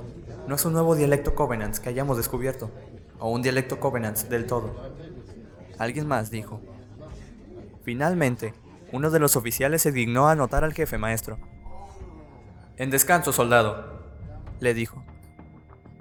No 0.46 0.56
es 0.56 0.64
un 0.66 0.74
nuevo 0.74 0.94
dialecto 0.94 1.34
Covenants 1.34 1.80
que 1.80 1.88
hayamos 1.88 2.18
descubierto, 2.18 2.70
o 3.18 3.30
un 3.30 3.40
dialecto 3.40 3.80
Covenants 3.80 4.28
del 4.28 4.44
todo. 4.44 4.74
Alguien 5.78 6.06
más 6.06 6.30
dijo. 6.30 6.60
Finalmente, 7.82 8.52
uno 8.92 9.10
de 9.10 9.20
los 9.20 9.36
oficiales 9.36 9.80
se 9.80 9.90
dignó 9.90 10.28
a 10.28 10.32
anotar 10.32 10.64
al 10.64 10.74
jefe 10.74 10.98
maestro. 10.98 11.38
En 12.76 12.90
descanso, 12.90 13.32
soldado, 13.32 14.02
le 14.58 14.74
dijo. 14.74 15.04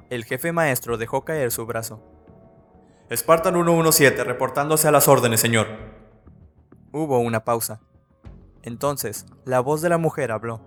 El 0.09 0.25
jefe 0.25 0.51
maestro 0.51 0.97
dejó 0.97 1.23
caer 1.23 1.51
su 1.51 1.67
brazo. 1.67 2.01
Spartan 3.11 3.53
117, 3.53 4.23
reportándose 4.23 4.87
a 4.87 4.91
las 4.91 5.07
órdenes, 5.07 5.39
señor. 5.39 5.67
Hubo 6.91 7.19
una 7.19 7.43
pausa. 7.43 7.79
Entonces, 8.63 9.27
la 9.45 9.59
voz 9.59 9.83
de 9.83 9.89
la 9.89 9.99
mujer 9.99 10.31
habló. 10.31 10.61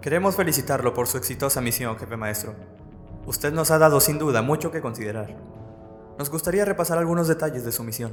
Queremos 0.00 0.34
felicitarlo 0.34 0.94
por 0.94 1.06
su 1.06 1.16
exitosa 1.16 1.60
misión, 1.60 1.96
jefe 1.96 2.16
maestro. 2.16 2.56
Usted 3.24 3.52
nos 3.52 3.70
ha 3.70 3.78
dado 3.78 4.00
sin 4.00 4.18
duda 4.18 4.42
mucho 4.42 4.72
que 4.72 4.80
considerar. 4.80 5.36
Nos 6.18 6.28
gustaría 6.28 6.64
repasar 6.64 6.98
algunos 6.98 7.28
detalles 7.28 7.64
de 7.64 7.70
su 7.70 7.84
misión. 7.84 8.12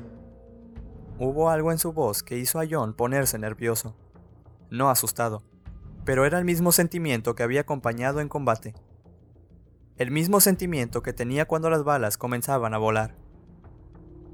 Hubo 1.18 1.50
algo 1.50 1.72
en 1.72 1.80
su 1.80 1.94
voz 1.94 2.22
que 2.22 2.38
hizo 2.38 2.60
a 2.60 2.66
John 2.70 2.94
ponerse 2.94 3.40
nervioso. 3.40 3.96
No 4.70 4.90
asustado, 4.90 5.44
pero 6.06 6.26
era 6.26 6.38
el 6.40 6.46
mismo 6.46 6.72
sentimiento 6.72 7.36
que 7.36 7.44
había 7.44 7.62
acompañado 7.62 8.20
en 8.20 8.30
combate. 8.30 8.74
El 9.98 10.12
mismo 10.12 10.40
sentimiento 10.40 11.02
que 11.04 11.14
tenía 11.14 11.46
cuando 11.46 11.70
las 11.70 11.84
balas 11.84 12.18
comenzaban 12.18 12.74
a 12.74 12.78
volar. 12.78 13.16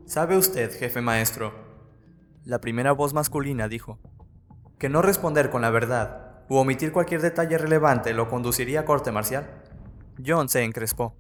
¿Sabe 0.06 0.38
usted, 0.38 0.72
jefe 0.78 1.02
maestro, 1.02 1.54
la 2.46 2.62
primera 2.62 2.94
voz 2.94 3.14
masculina 3.14 3.68
dijo, 3.68 4.00
que 4.80 4.90
no 4.90 5.02
responder 5.02 5.50
con 5.50 5.62
la 5.62 5.70
verdad 5.70 6.28
u 6.50 6.56
omitir 6.56 6.92
cualquier 6.92 7.22
detalle 7.22 7.58
relevante 7.58 8.14
lo 8.14 8.30
conduciría 8.30 8.82
a 8.82 8.86
corte 8.86 9.12
marcial. 9.12 9.50
John 10.26 10.50
se 10.50 10.64
encrespó, 10.64 11.16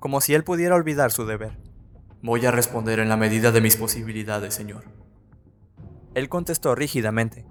como 0.00 0.20
si 0.20 0.34
él 0.34 0.44
pudiera 0.44 0.74
olvidar 0.74 1.12
su 1.12 1.26
deber. 1.26 1.58
Voy 2.22 2.44
a 2.44 2.50
responder 2.50 2.98
en 2.98 3.08
la 3.08 3.16
medida 3.16 3.52
de 3.52 3.60
mis 3.60 3.76
posibilidades, 3.76 4.54
señor. 4.54 4.84
Él 6.14 6.28
contestó 6.28 6.74
rígidamente. 6.74 7.46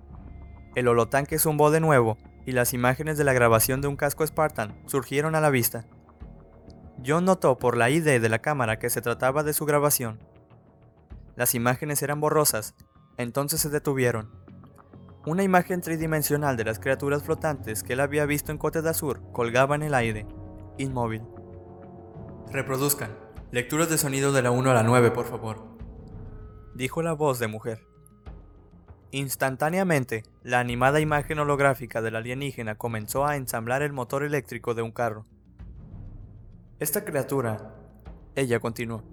El 0.78 0.88
holotanque 0.88 1.40
zumbó 1.40 1.72
de 1.72 1.80
nuevo 1.80 2.20
y 2.46 2.52
las 2.52 2.72
imágenes 2.72 3.18
de 3.18 3.24
la 3.24 3.34
grabación 3.34 3.82
de 3.82 3.88
un 3.88 3.96
casco 3.96 4.24
Spartan 4.28 4.80
surgieron 4.86 5.34
a 5.34 5.42
la 5.42 5.50
vista. 5.50 5.88
John 7.04 7.26
notó 7.26 7.58
por 7.58 7.76
la 7.76 7.90
ID 7.90 8.22
de 8.22 8.30
la 8.30 8.38
cámara 8.44 8.78
que 8.78 8.92
se 8.92 9.02
trataba 9.02 9.42
de 9.42 9.54
su 9.54 9.66
grabación. 9.66 10.20
Las 11.36 11.56
imágenes 11.56 12.04
eran 12.04 12.22
borrosas 12.22 12.76
entonces 13.18 13.60
se 13.60 13.72
detuvieron. 13.72 14.30
Una 15.26 15.42
imagen 15.42 15.82
tridimensional 15.82 16.58
de 16.58 16.66
las 16.66 16.78
criaturas 16.78 17.24
flotantes 17.24 17.82
que 17.82 17.94
él 17.94 18.00
había 18.00 18.28
visto 18.28 18.52
en 18.52 18.60
Cote 18.60 18.88
Azur 18.88 19.24
colgaba 19.32 19.74
en 19.74 19.82
el 19.82 19.96
aire, 19.96 20.28
inmóvil. 20.78 21.24
Reproduzcan. 22.52 23.18
Lecturas 23.50 23.90
de 23.90 23.98
sonido 23.98 24.32
de 24.32 24.44
la 24.44 24.52
1 24.52 24.70
a 24.70 24.76
la 24.76 24.84
9, 24.84 25.10
por 25.10 25.26
favor. 25.26 25.76
Dijo 26.76 27.02
la 27.02 27.14
voz 27.14 27.40
de 27.40 27.48
mujer. 27.48 27.87
Instantáneamente, 29.12 30.24
la 30.44 30.60
animada 30.60 31.00
imagen 31.00 31.40
holográfica 31.40 32.02
del 32.02 32.16
alienígena 32.16 32.76
comenzó 32.76 33.26
a 33.26 33.36
ensamblar 33.36 33.82
el 33.82 33.94
motor 33.94 34.24
eléctrico 34.24 34.74
de 34.74 34.82
un 34.82 34.92
carro. 34.92 35.26
Esta 36.80 37.06
criatura, 37.06 37.76
ella 38.36 38.60
continuó, 38.60 39.04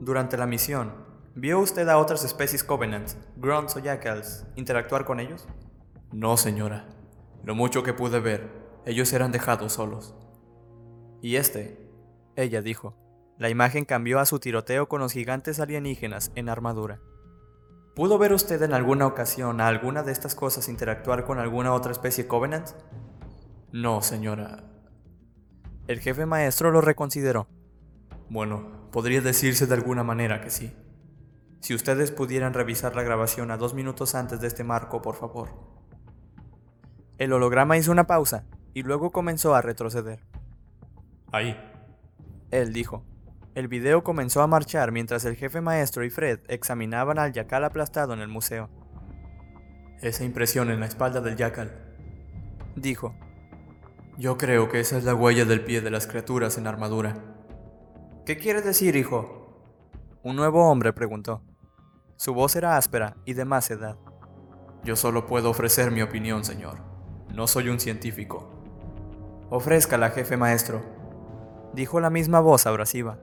durante 0.00 0.36
la 0.36 0.46
misión, 0.46 1.06
¿Vio 1.38 1.60
usted 1.60 1.86
a 1.90 1.98
otras 1.98 2.24
especies 2.24 2.64
Covenant, 2.64 3.10
Grunts 3.36 3.76
o 3.76 3.78
Jackals, 3.80 4.46
interactuar 4.56 5.04
con 5.04 5.20
ellos? 5.20 5.46
No, 6.10 6.38
señora. 6.38 6.86
Lo 7.44 7.54
mucho 7.54 7.82
que 7.82 7.92
pude 7.92 8.20
ver, 8.20 8.48
ellos 8.86 9.12
eran 9.12 9.32
dejados 9.32 9.74
solos. 9.74 10.14
Y 11.20 11.36
este, 11.36 11.90
ella 12.36 12.62
dijo. 12.62 12.96
La 13.36 13.50
imagen 13.50 13.84
cambió 13.84 14.18
a 14.18 14.24
su 14.24 14.38
tiroteo 14.38 14.88
con 14.88 15.02
los 15.02 15.12
gigantes 15.12 15.60
alienígenas 15.60 16.32
en 16.36 16.48
armadura. 16.48 17.00
¿Pudo 17.96 18.18
ver 18.18 18.34
usted 18.34 18.60
en 18.60 18.74
alguna 18.74 19.06
ocasión 19.06 19.58
a 19.58 19.68
alguna 19.68 20.02
de 20.02 20.12
estas 20.12 20.34
cosas 20.34 20.68
interactuar 20.68 21.24
con 21.24 21.38
alguna 21.38 21.72
otra 21.72 21.92
especie 21.92 22.26
Covenant? 22.26 22.68
No, 23.72 24.02
señora. 24.02 24.64
El 25.86 26.00
jefe 26.00 26.26
maestro 26.26 26.70
lo 26.70 26.82
reconsideró. 26.82 27.46
Bueno, 28.28 28.90
podría 28.92 29.22
decirse 29.22 29.66
de 29.66 29.72
alguna 29.72 30.04
manera 30.04 30.42
que 30.42 30.50
sí. 30.50 30.76
Si 31.60 31.74
ustedes 31.74 32.10
pudieran 32.10 32.52
revisar 32.52 32.94
la 32.94 33.02
grabación 33.02 33.50
a 33.50 33.56
dos 33.56 33.72
minutos 33.72 34.14
antes 34.14 34.42
de 34.42 34.48
este 34.48 34.62
marco, 34.62 35.00
por 35.00 35.14
favor. 35.14 35.48
El 37.16 37.32
holograma 37.32 37.78
hizo 37.78 37.92
una 37.92 38.06
pausa 38.06 38.44
y 38.74 38.82
luego 38.82 39.10
comenzó 39.10 39.54
a 39.54 39.62
retroceder. 39.62 40.20
Ahí. 41.32 41.58
Él 42.50 42.74
dijo. 42.74 43.04
El 43.56 43.68
video 43.68 44.04
comenzó 44.04 44.42
a 44.42 44.46
marchar 44.46 44.92
mientras 44.92 45.24
el 45.24 45.34
jefe 45.34 45.62
maestro 45.62 46.04
y 46.04 46.10
Fred 46.10 46.40
examinaban 46.48 47.18
al 47.18 47.32
yacal 47.32 47.64
aplastado 47.64 48.12
en 48.12 48.20
el 48.20 48.28
museo. 48.28 48.68
Esa 50.02 50.24
impresión 50.24 50.70
en 50.70 50.78
la 50.78 50.84
espalda 50.84 51.22
del 51.22 51.36
yacal. 51.36 51.72
Dijo. 52.74 53.14
Yo 54.18 54.36
creo 54.36 54.68
que 54.68 54.80
esa 54.80 54.98
es 54.98 55.04
la 55.04 55.14
huella 55.14 55.46
del 55.46 55.64
pie 55.64 55.80
de 55.80 55.90
las 55.90 56.06
criaturas 56.06 56.58
en 56.58 56.66
armadura. 56.66 57.16
¿Qué 58.26 58.36
quiere 58.36 58.60
decir, 58.60 58.94
hijo? 58.94 59.58
Un 60.22 60.36
nuevo 60.36 60.70
hombre 60.70 60.92
preguntó. 60.92 61.40
Su 62.16 62.34
voz 62.34 62.56
era 62.56 62.76
áspera 62.76 63.16
y 63.24 63.32
de 63.32 63.46
más 63.46 63.70
edad. 63.70 63.96
Yo 64.84 64.96
solo 64.96 65.26
puedo 65.26 65.48
ofrecer 65.48 65.90
mi 65.90 66.02
opinión, 66.02 66.44
señor. 66.44 66.76
No 67.34 67.46
soy 67.46 67.70
un 67.70 67.80
científico. 67.80 68.50
Ofrézcala, 69.48 70.10
jefe 70.10 70.36
maestro, 70.36 70.82
dijo 71.72 72.00
la 72.00 72.10
misma 72.10 72.40
voz 72.40 72.66
abrasiva. 72.66 73.18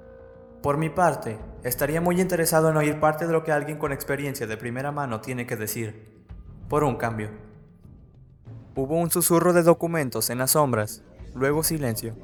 Por 0.63 0.77
mi 0.77 0.89
parte, 0.89 1.37
estaría 1.65 1.99
muy 1.99 2.21
interesado 2.21 2.69
en 2.69 2.77
oír 2.77 2.97
parte 3.01 3.27
de 3.27 3.33
lo 3.33 3.43
que 3.43 3.51
alguien 3.51 3.77
con 3.77 3.91
experiencia 3.91 4.47
de 4.47 4.55
primera 4.55 4.93
mano 4.93 5.19
tiene 5.19 5.45
que 5.45 5.57
decir, 5.57 6.23
por 6.69 6.85
un 6.85 6.95
cambio. 6.95 7.31
Hubo 8.73 8.95
un 8.95 9.11
susurro 9.11 9.51
de 9.51 9.61
documentos 9.61 10.29
en 10.29 10.37
las 10.37 10.51
sombras, 10.51 11.03
luego 11.35 11.63
silencio. 11.63 12.15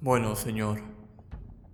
Bueno, 0.00 0.34
señor, 0.34 0.78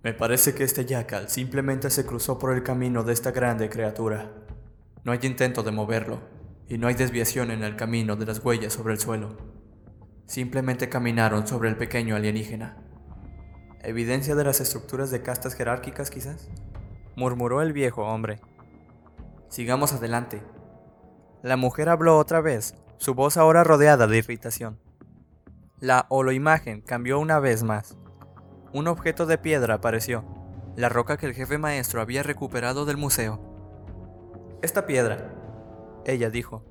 me 0.03 0.13
parece 0.13 0.53
que 0.53 0.65
este 0.65 0.83
yacal 0.83 1.29
simplemente 1.29 1.89
se 1.91 2.05
cruzó 2.05 2.37
por 2.37 2.53
el 2.53 2.61
camino 2.61 3.05
de 3.05 3.13
esta 3.13 3.31
grande 3.31 3.69
criatura. 3.69 4.33
No 5.05 5.13
hay 5.13 5.19
intento 5.23 5.63
de 5.63 5.71
moverlo 5.71 6.32
y 6.73 6.79
no 6.79 6.87
hay 6.87 6.95
desviación 6.95 7.51
en 7.51 7.63
el 7.63 7.75
camino 7.75 8.15
de 8.15 8.25
las 8.25 8.43
huellas 8.43 8.73
sobre 8.73 8.93
el 8.93 8.99
suelo. 8.99 9.37
Simplemente 10.25 10.89
caminaron 10.89 11.45
sobre 11.45 11.69
el 11.69 11.77
pequeño 11.77 12.15
alienígena. 12.15 12.77
¿Evidencia 13.83 14.33
de 14.33 14.43
las 14.43 14.59
estructuras 14.59 15.11
de 15.11 15.21
castas 15.21 15.53
jerárquicas, 15.53 16.09
quizás? 16.09 16.49
murmuró 17.15 17.61
el 17.61 17.73
viejo 17.73 18.01
hombre. 18.01 18.41
Sigamos 19.49 19.93
adelante. 19.93 20.41
La 21.43 21.57
mujer 21.57 21.89
habló 21.89 22.17
otra 22.17 22.41
vez, 22.41 22.73
su 22.97 23.13
voz 23.13 23.37
ahora 23.37 23.63
rodeada 23.63 24.07
de 24.07 24.17
irritación. 24.17 24.79
La 25.79 26.07
holoimagen 26.09 26.81
cambió 26.81 27.19
una 27.19 27.37
vez 27.37 27.61
más. 27.61 27.99
Un 28.71 28.87
objeto 28.87 29.27
de 29.27 29.37
piedra 29.37 29.75
apareció, 29.75 30.25
la 30.75 30.89
roca 30.89 31.17
que 31.17 31.27
el 31.27 31.35
jefe 31.35 31.59
maestro 31.59 32.01
había 32.01 32.23
recuperado 32.23 32.85
del 32.85 32.97
museo. 32.97 33.39
Esta 34.63 34.87
piedra, 34.87 35.42
ella 36.05 36.29
dijo, 36.29 36.63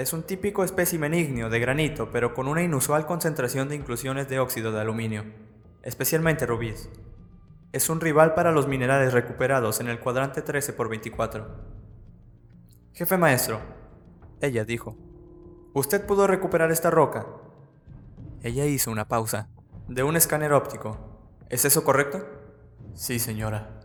es 0.00 0.14
un 0.14 0.22
típico 0.22 0.64
espécimen 0.64 1.12
ígneo 1.12 1.50
de 1.50 1.60
granito, 1.60 2.10
pero 2.10 2.32
con 2.32 2.48
una 2.48 2.62
inusual 2.62 3.04
concentración 3.06 3.68
de 3.68 3.76
inclusiones 3.76 4.28
de 4.28 4.38
óxido 4.38 4.72
de 4.72 4.80
aluminio, 4.80 5.24
especialmente 5.82 6.46
rubíes. 6.46 6.88
Es 7.72 7.90
un 7.90 8.00
rival 8.00 8.34
para 8.34 8.50
los 8.50 8.66
minerales 8.66 9.12
recuperados 9.12 9.78
en 9.80 9.88
el 9.88 10.00
cuadrante 10.00 10.42
13 10.42 10.72
por 10.72 10.88
24. 10.88 11.46
Jefe 12.94 13.16
maestro, 13.18 13.60
ella 14.40 14.64
dijo, 14.64 14.96
¿usted 15.74 16.06
pudo 16.06 16.26
recuperar 16.26 16.72
esta 16.72 16.90
roca? 16.90 17.26
Ella 18.42 18.64
hizo 18.64 18.90
una 18.90 19.06
pausa. 19.06 19.48
De 19.86 20.02
un 20.02 20.16
escáner 20.16 20.54
óptico. 20.54 20.96
¿Es 21.50 21.66
eso 21.66 21.84
correcto? 21.84 22.26
Sí, 22.94 23.18
señora. 23.18 23.80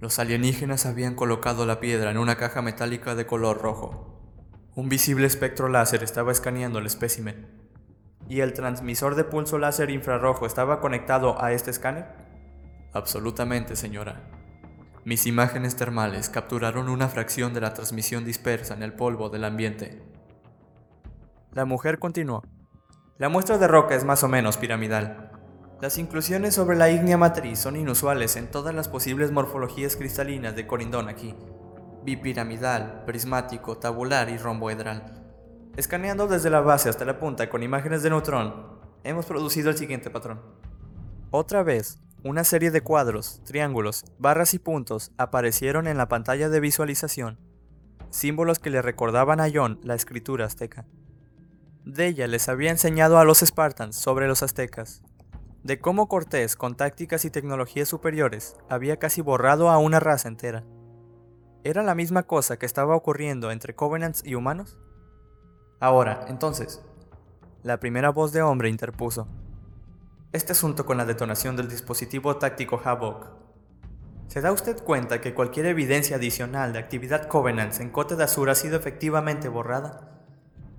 Los 0.00 0.18
alienígenas 0.18 0.86
habían 0.86 1.14
colocado 1.14 1.66
la 1.66 1.78
piedra 1.78 2.10
en 2.10 2.18
una 2.18 2.36
caja 2.36 2.62
metálica 2.62 3.14
de 3.14 3.26
color 3.26 3.62
rojo. 3.62 4.11
Un 4.74 4.88
visible 4.88 5.26
espectro 5.26 5.68
láser 5.68 6.02
estaba 6.02 6.32
escaneando 6.32 6.78
el 6.78 6.86
espécimen. 6.86 7.46
¿Y 8.26 8.40
el 8.40 8.54
transmisor 8.54 9.16
de 9.16 9.24
pulso 9.24 9.58
láser 9.58 9.90
infrarrojo 9.90 10.46
estaba 10.46 10.80
conectado 10.80 11.42
a 11.42 11.52
este 11.52 11.70
escáner? 11.70 12.06
Absolutamente, 12.94 13.76
señora. 13.76 14.22
Mis 15.04 15.26
imágenes 15.26 15.76
termales 15.76 16.30
capturaron 16.30 16.88
una 16.88 17.08
fracción 17.08 17.52
de 17.52 17.60
la 17.60 17.74
transmisión 17.74 18.24
dispersa 18.24 18.72
en 18.72 18.82
el 18.82 18.94
polvo 18.94 19.28
del 19.28 19.44
ambiente. 19.44 20.00
La 21.52 21.66
mujer 21.66 21.98
continuó. 21.98 22.42
La 23.18 23.28
muestra 23.28 23.58
de 23.58 23.68
roca 23.68 23.94
es 23.94 24.04
más 24.04 24.24
o 24.24 24.28
menos 24.28 24.56
piramidal. 24.56 25.32
Las 25.82 25.98
inclusiones 25.98 26.54
sobre 26.54 26.78
la 26.78 26.90
ígnea 26.90 27.18
matriz 27.18 27.58
son 27.58 27.76
inusuales 27.76 28.36
en 28.36 28.50
todas 28.50 28.74
las 28.74 28.88
posibles 28.88 29.32
morfologías 29.32 29.96
cristalinas 29.96 30.56
de 30.56 30.66
Corindón 30.66 31.10
aquí. 31.10 31.34
Bipiramidal, 32.04 33.04
prismático, 33.04 33.78
tabular 33.78 34.28
y 34.28 34.38
romboedral. 34.38 35.22
Escaneando 35.76 36.26
desde 36.26 36.50
la 36.50 36.60
base 36.60 36.88
hasta 36.88 37.04
la 37.04 37.18
punta 37.18 37.48
con 37.48 37.62
imágenes 37.62 38.02
de 38.02 38.10
neutrón, 38.10 38.80
hemos 39.04 39.26
producido 39.26 39.70
el 39.70 39.76
siguiente 39.76 40.10
patrón. 40.10 40.40
Otra 41.30 41.62
vez, 41.62 41.98
una 42.24 42.44
serie 42.44 42.70
de 42.70 42.82
cuadros, 42.82 43.40
triángulos, 43.44 44.04
barras 44.18 44.54
y 44.54 44.58
puntos 44.58 45.12
aparecieron 45.16 45.86
en 45.86 45.96
la 45.96 46.08
pantalla 46.08 46.48
de 46.48 46.60
visualización, 46.60 47.38
símbolos 48.10 48.58
que 48.58 48.70
le 48.70 48.82
recordaban 48.82 49.40
a 49.40 49.48
John 49.52 49.80
la 49.82 49.94
escritura 49.94 50.46
azteca. 50.46 50.86
De 51.84 52.06
ella 52.06 52.26
les 52.26 52.48
había 52.48 52.70
enseñado 52.70 53.18
a 53.18 53.24
los 53.24 53.40
Spartans 53.40 53.96
sobre 53.96 54.28
los 54.28 54.42
aztecas, 54.42 55.02
de 55.62 55.78
cómo 55.78 56.08
Cortés, 56.08 56.56
con 56.56 56.74
tácticas 56.74 57.24
y 57.24 57.30
tecnologías 57.30 57.88
superiores, 57.88 58.56
había 58.68 58.96
casi 58.96 59.20
borrado 59.20 59.70
a 59.70 59.78
una 59.78 60.00
raza 60.00 60.26
entera. 60.26 60.64
¿Era 61.64 61.84
la 61.84 61.94
misma 61.94 62.24
cosa 62.24 62.58
que 62.58 62.66
estaba 62.66 62.96
ocurriendo 62.96 63.52
entre 63.52 63.76
Covenants 63.76 64.24
y 64.26 64.34
humanos? 64.34 64.78
Ahora, 65.78 66.24
entonces, 66.28 66.82
la 67.62 67.78
primera 67.78 68.10
voz 68.10 68.32
de 68.32 68.42
hombre 68.42 68.68
interpuso. 68.68 69.28
Este 70.32 70.52
asunto 70.52 70.84
con 70.84 70.96
la 70.96 71.04
detonación 71.04 71.54
del 71.54 71.68
dispositivo 71.68 72.36
táctico 72.36 72.80
Havok. 72.84 73.28
¿Se 74.26 74.40
da 74.40 74.50
usted 74.50 74.82
cuenta 74.82 75.20
que 75.20 75.34
cualquier 75.34 75.66
evidencia 75.66 76.16
adicional 76.16 76.72
de 76.72 76.80
actividad 76.80 77.28
Covenants 77.28 77.78
en 77.78 77.90
Cote 77.90 78.16
de 78.16 78.24
Azur 78.24 78.50
ha 78.50 78.56
sido 78.56 78.76
efectivamente 78.76 79.48
borrada? 79.48 80.18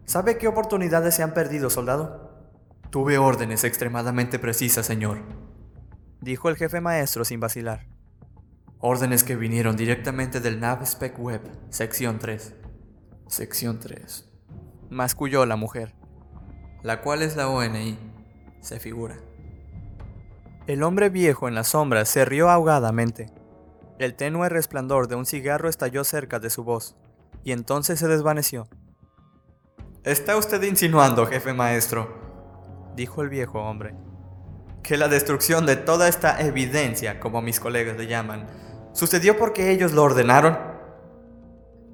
¿Sabe 0.03 0.37
qué 0.37 0.49
oportunidades 0.49 1.15
se 1.15 1.23
han 1.23 1.33
perdido, 1.33 1.69
soldado? 1.69 2.33
Tuve 2.89 3.17
órdenes 3.17 3.63
extremadamente 3.63 4.37
precisas, 4.37 4.85
señor, 4.85 5.19
dijo 6.19 6.49
el 6.49 6.57
jefe 6.57 6.81
maestro 6.81 7.23
sin 7.23 7.39
vacilar. 7.39 7.92
Órdenes 8.85 9.23
que 9.23 9.37
vinieron 9.37 9.77
directamente 9.77 10.41
del 10.41 10.59
Nav 10.59 10.85
Spec 10.85 11.17
Web, 11.17 11.39
sección 11.69 12.19
3. 12.19 12.53
Sección 13.27 13.79
3. 13.79 14.29
Masculló 14.89 15.45
la 15.45 15.55
mujer. 15.55 15.95
La 16.81 16.99
cual 16.99 17.21
es 17.21 17.37
la 17.37 17.47
ONI, 17.47 17.97
se 18.59 18.81
figura. 18.81 19.15
El 20.67 20.83
hombre 20.83 21.07
viejo 21.07 21.47
en 21.47 21.55
la 21.55 21.63
sombra 21.63 22.03
se 22.03 22.25
rió 22.25 22.49
ahogadamente. 22.49 23.27
El 23.99 24.15
tenue 24.15 24.49
resplandor 24.49 25.07
de 25.07 25.15
un 25.15 25.25
cigarro 25.25 25.69
estalló 25.69 26.03
cerca 26.03 26.41
de 26.41 26.49
su 26.49 26.65
voz, 26.65 26.97
y 27.45 27.53
entonces 27.53 27.99
se 27.99 28.09
desvaneció. 28.09 28.67
Está 30.03 30.35
usted 30.35 30.61
insinuando, 30.61 31.25
jefe 31.25 31.53
maestro, 31.53 32.91
dijo 32.97 33.21
el 33.21 33.29
viejo 33.29 33.61
hombre, 33.61 33.95
que 34.83 34.97
la 34.97 35.07
destrucción 35.07 35.65
de 35.65 35.77
toda 35.77 36.09
esta 36.09 36.41
evidencia, 36.41 37.21
como 37.21 37.41
mis 37.41 37.61
colegas 37.61 37.95
le 37.95 38.07
llaman, 38.07 38.62
sucedió 38.93 39.37
porque 39.37 39.71
ellos 39.71 39.91
lo 39.91 40.03
ordenaron. 40.03 40.57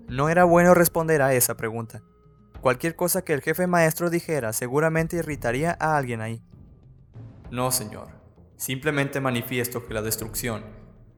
No 0.08 0.30
era 0.30 0.44
bueno 0.44 0.74
responder 0.74 1.22
a 1.22 1.34
esa 1.34 1.56
pregunta. 1.56 2.02
Cualquier 2.62 2.96
cosa 2.96 3.24
que 3.24 3.34
el 3.34 3.42
jefe 3.42 3.68
maestro 3.68 4.10
dijera 4.10 4.54
seguramente 4.54 5.18
irritaría 5.18 5.78
a 5.80 5.98
alguien 5.98 6.22
ahí. 6.22 6.42
No, 7.52 7.72
señor. 7.72 8.10
Simplemente 8.58 9.22
manifiesto 9.22 9.86
que 9.86 9.94
la 9.94 10.02
destrucción 10.02 10.66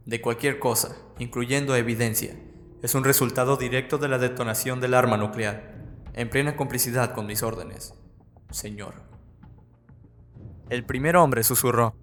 de 0.05 0.21
cualquier 0.21 0.59
cosa, 0.59 0.95
incluyendo 1.17 1.75
evidencia, 1.75 2.35
es 2.81 2.95
un 2.95 3.03
resultado 3.03 3.57
directo 3.57 3.97
de 3.97 4.07
la 4.07 4.17
detonación 4.17 4.79
del 4.79 4.93
arma 4.93 5.17
nuclear 5.17 5.81
en 6.13 6.29
plena 6.29 6.55
complicidad 6.55 7.13
con 7.13 7.25
mis 7.25 7.43
órdenes, 7.43 7.93
señor. 8.49 8.95
El 10.69 10.85
primer 10.85 11.15
hombre 11.15 11.43
susurró. 11.43 11.95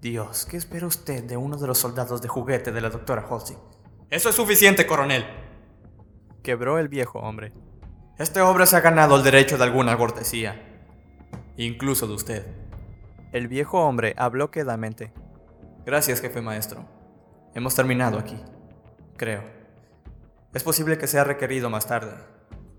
Dios, 0.00 0.46
¿qué 0.48 0.56
espera 0.56 0.86
usted 0.86 1.24
de 1.24 1.36
uno 1.36 1.56
de 1.56 1.66
los 1.66 1.78
soldados 1.78 2.22
de 2.22 2.28
juguete 2.28 2.70
de 2.70 2.80
la 2.80 2.88
doctora 2.88 3.26
Halsey? 3.28 3.56
Eso 4.10 4.28
es 4.28 4.36
suficiente, 4.36 4.86
coronel. 4.86 5.26
Quebró 6.44 6.78
el 6.78 6.86
viejo 6.86 7.18
hombre. 7.18 7.52
Este 8.16 8.40
hombre 8.40 8.66
se 8.66 8.76
ha 8.76 8.80
ganado 8.80 9.16
el 9.16 9.24
derecho 9.24 9.58
de 9.58 9.64
alguna 9.64 9.96
cortesía. 9.96 10.84
Incluso 11.56 12.06
de 12.06 12.14
usted. 12.14 12.46
El 13.32 13.48
viejo 13.48 13.80
hombre 13.80 14.14
habló 14.16 14.52
quedamente. 14.52 15.12
Gracias, 15.84 16.20
jefe 16.20 16.42
maestro. 16.42 16.84
Hemos 17.56 17.74
terminado 17.74 18.20
aquí. 18.20 18.40
Creo. 19.16 19.42
Es 20.54 20.62
posible 20.62 20.96
que 20.96 21.08
sea 21.08 21.24
requerido 21.24 21.70
más 21.70 21.88
tarde, 21.88 22.14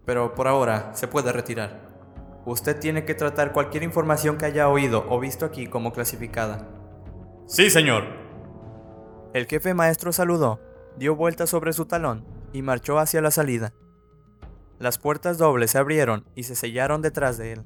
pero 0.05 0.35
por 0.35 0.47
ahora 0.47 0.95
se 0.95 1.09
puede 1.09 1.33
retirar. 1.33 1.81
Usted 2.45 2.79
tiene 2.79 3.03
que 3.03 3.13
tratar 3.13 3.51
cualquier 3.51 3.83
información 3.83 4.37
que 4.37 4.45
haya 4.45 4.69
oído 4.69 5.05
o 5.09 5.19
visto 5.19 5.45
aquí 5.45 5.67
como 5.67 5.91
clasificada. 5.91 6.78
Sí, 7.49 7.71
señor. 7.71 8.03
El 9.33 9.47
jefe 9.47 9.73
maestro 9.73 10.13
saludó, 10.13 10.59
dio 10.97 11.15
vuelta 11.15 11.47
sobre 11.47 11.73
su 11.73 11.87
talón 11.87 12.23
y 12.53 12.61
marchó 12.61 12.99
hacia 12.99 13.21
la 13.21 13.31
salida. 13.31 13.73
Las 14.77 14.99
puertas 14.99 15.39
dobles 15.39 15.71
se 15.71 15.79
abrieron 15.79 16.25
y 16.35 16.43
se 16.43 16.53
sellaron 16.53 17.01
detrás 17.01 17.39
de 17.39 17.53
él. 17.53 17.63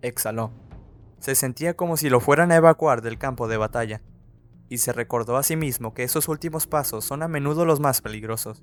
Exhaló. 0.00 0.52
Se 1.18 1.34
sentía 1.34 1.76
como 1.76 1.98
si 1.98 2.08
lo 2.08 2.18
fueran 2.18 2.50
a 2.50 2.56
evacuar 2.56 3.02
del 3.02 3.18
campo 3.18 3.46
de 3.46 3.58
batalla, 3.58 4.00
y 4.70 4.78
se 4.78 4.94
recordó 4.94 5.36
a 5.36 5.42
sí 5.42 5.54
mismo 5.54 5.92
que 5.92 6.04
esos 6.04 6.26
últimos 6.26 6.66
pasos 6.66 7.04
son 7.04 7.22
a 7.22 7.28
menudo 7.28 7.66
los 7.66 7.80
más 7.80 8.00
peligrosos. 8.00 8.62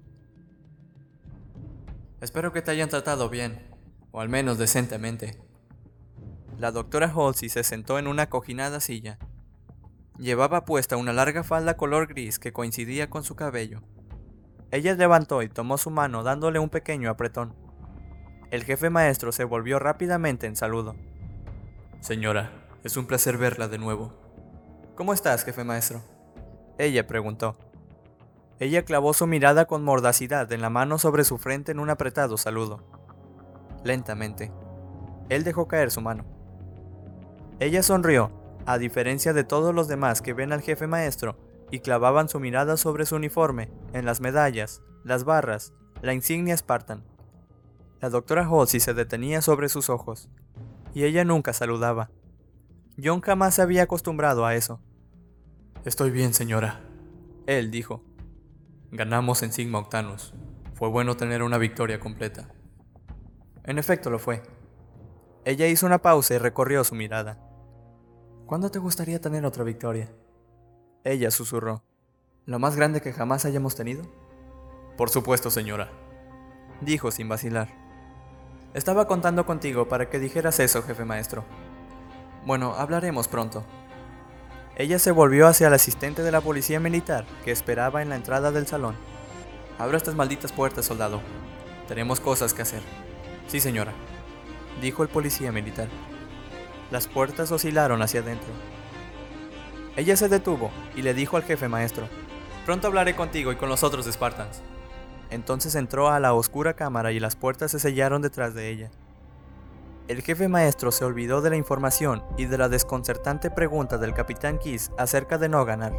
Espero 2.19 2.51
que 2.51 2.63
te 2.63 2.71
hayan 2.71 2.89
tratado 2.89 3.29
bien, 3.29 3.61
o 4.11 4.21
al 4.21 4.29
menos 4.29 4.57
decentemente. 4.57 5.39
La 6.57 6.71
doctora 6.71 7.13
Halsey 7.15 7.49
se 7.49 7.63
sentó 7.63 7.99
en 7.99 8.07
una 8.07 8.27
cojinada 8.27 8.79
silla. 8.79 9.19
Llevaba 10.17 10.63
puesta 10.63 10.95
una 10.95 11.11
larga 11.11 11.43
falda 11.43 11.75
color 11.75 12.07
gris 12.07 12.39
que 12.39 12.53
coincidía 12.53 13.09
con 13.09 13.23
su 13.23 13.35
cabello. 13.35 13.81
Ella 14.71 14.93
levantó 14.95 15.41
y 15.41 15.49
tomó 15.49 15.77
su 15.77 15.89
mano 15.89 16.23
dándole 16.23 16.59
un 16.59 16.69
pequeño 16.69 17.09
apretón. 17.09 17.53
El 18.49 18.63
jefe 18.63 18.89
maestro 18.89 19.31
se 19.31 19.43
volvió 19.43 19.79
rápidamente 19.79 20.47
en 20.47 20.55
saludo. 20.55 20.95
Señora, 21.99 22.51
es 22.83 22.95
un 22.95 23.07
placer 23.07 23.37
verla 23.37 23.67
de 23.67 23.77
nuevo. 23.77 24.13
¿Cómo 24.95 25.11
estás, 25.11 25.43
jefe 25.43 25.63
maestro? 25.63 26.01
Ella 26.77 27.07
preguntó. 27.07 27.57
Ella 28.59 28.85
clavó 28.85 29.13
su 29.13 29.27
mirada 29.27 29.65
con 29.65 29.83
mordacidad 29.83 30.49
en 30.53 30.61
la 30.61 30.69
mano 30.69 30.97
sobre 30.97 31.25
su 31.25 31.37
frente 31.37 31.73
en 31.73 31.79
un 31.79 31.89
apretado 31.89 32.37
saludo. 32.37 32.83
Lentamente, 33.83 34.51
él 35.27 35.43
dejó 35.43 35.67
caer 35.67 35.91
su 35.91 35.99
mano. 35.99 36.23
Ella 37.59 37.83
sonrió, 37.83 38.31
A 38.65 38.77
diferencia 38.77 39.33
de 39.33 39.43
todos 39.43 39.75
los 39.75 39.87
demás 39.87 40.21
que 40.21 40.33
ven 40.33 40.51
al 40.51 40.61
jefe 40.61 40.87
maestro 40.87 41.37
y 41.71 41.79
clavaban 41.79 42.29
su 42.29 42.39
mirada 42.39 42.77
sobre 42.77 43.05
su 43.05 43.15
uniforme, 43.15 43.69
en 43.93 44.05
las 44.05 44.21
medallas, 44.21 44.81
las 45.03 45.23
barras, 45.23 45.73
la 46.01 46.13
insignia 46.13 46.57
Spartan. 46.57 47.03
La 48.01 48.09
doctora 48.09 48.47
Halsey 48.47 48.79
se 48.79 48.93
detenía 48.93 49.41
sobre 49.41 49.69
sus 49.69 49.89
ojos, 49.89 50.29
y 50.93 51.03
ella 51.03 51.23
nunca 51.23 51.53
saludaba. 51.53 52.09
John 53.01 53.21
jamás 53.21 53.55
se 53.55 53.61
había 53.61 53.83
acostumbrado 53.83 54.45
a 54.45 54.55
eso. 54.55 54.79
Estoy 55.83 56.09
bien, 56.11 56.33
señora. 56.33 56.81
Él 57.45 57.69
dijo. 57.69 58.03
Ganamos 58.91 59.43
en 59.43 59.51
Sigma 59.51 59.79
Octanus. 59.79 60.33
Fue 60.73 60.89
bueno 60.89 61.17
tener 61.17 61.43
una 61.43 61.57
victoria 61.57 61.99
completa. 61.99 62.47
En 63.63 63.77
efecto 63.77 64.09
lo 64.09 64.17
fue. 64.17 64.41
Ella 65.43 65.67
hizo 65.67 65.85
una 65.85 66.01
pausa 66.01 66.33
y 66.33 66.37
recorrió 66.37 66.83
su 66.83 66.95
mirada. 66.95 67.44
¿Cuándo 68.45 68.69
te 68.69 68.77
gustaría 68.77 69.19
tener 69.19 69.43
otra 69.43 69.63
victoria? 69.63 70.07
Ella 71.03 71.31
susurró. 71.31 71.81
¿Lo 72.45 72.59
más 72.59 72.75
grande 72.75 73.01
que 73.01 73.11
jamás 73.11 73.43
hayamos 73.45 73.75
tenido? 73.75 74.05
Por 74.97 75.09
supuesto, 75.09 75.49
señora. 75.49 75.89
Dijo 76.79 77.09
sin 77.09 77.27
vacilar. 77.27 77.69
Estaba 78.75 79.07
contando 79.07 79.47
contigo 79.47 79.87
para 79.87 80.11
que 80.11 80.19
dijeras 80.19 80.59
eso, 80.59 80.83
jefe 80.83 81.05
maestro. 81.05 81.43
Bueno, 82.45 82.75
hablaremos 82.75 83.27
pronto. 83.27 83.65
Ella 84.75 84.99
se 84.99 85.09
volvió 85.09 85.47
hacia 85.47 85.67
el 85.67 85.73
asistente 85.73 86.21
de 86.21 86.31
la 86.31 86.41
policía 86.41 86.79
militar 86.79 87.25
que 87.43 87.51
esperaba 87.51 88.03
en 88.03 88.09
la 88.09 88.15
entrada 88.15 88.51
del 88.51 88.67
salón. 88.67 88.95
Abra 89.79 89.97
estas 89.97 90.13
malditas 90.13 90.51
puertas, 90.51 90.85
soldado. 90.85 91.19
Tenemos 91.87 92.19
cosas 92.19 92.53
que 92.53 92.61
hacer. 92.61 92.83
Sí, 93.47 93.59
señora, 93.59 93.93
dijo 94.81 95.01
el 95.01 95.09
policía 95.09 95.51
militar. 95.51 95.87
Las 96.91 97.07
puertas 97.07 97.51
oscilaron 97.51 98.01
hacia 98.03 98.19
adentro. 98.19 98.53
Ella 99.95 100.15
se 100.15 100.29
detuvo 100.29 100.69
y 100.95 101.01
le 101.01 101.13
dijo 101.13 101.35
al 101.35 101.43
jefe 101.43 101.67
maestro, 101.67 102.07
Pronto 102.65 102.87
hablaré 102.87 103.15
contigo 103.15 103.51
y 103.51 103.55
con 103.55 103.69
los 103.69 103.83
otros 103.83 104.05
Spartans. 104.05 104.61
Entonces 105.31 105.75
entró 105.75 106.09
a 106.09 106.19
la 106.19 106.33
oscura 106.33 106.75
cámara 106.75 107.11
y 107.11 107.19
las 107.19 107.35
puertas 107.35 107.71
se 107.71 107.79
sellaron 107.79 108.21
detrás 108.21 108.53
de 108.53 108.69
ella. 108.69 108.91
El 110.07 110.21
jefe 110.21 110.47
maestro 110.47 110.91
se 110.91 111.05
olvidó 111.05 111.41
de 111.41 111.49
la 111.49 111.55
información 111.55 112.23
y 112.37 112.45
de 112.45 112.57
la 112.59 112.69
desconcertante 112.69 113.49
pregunta 113.49 113.97
del 113.97 114.13
capitán 114.13 114.59
Kiss 114.59 114.91
acerca 114.97 115.39
de 115.39 115.49
no 115.49 115.65
ganar. 115.65 115.93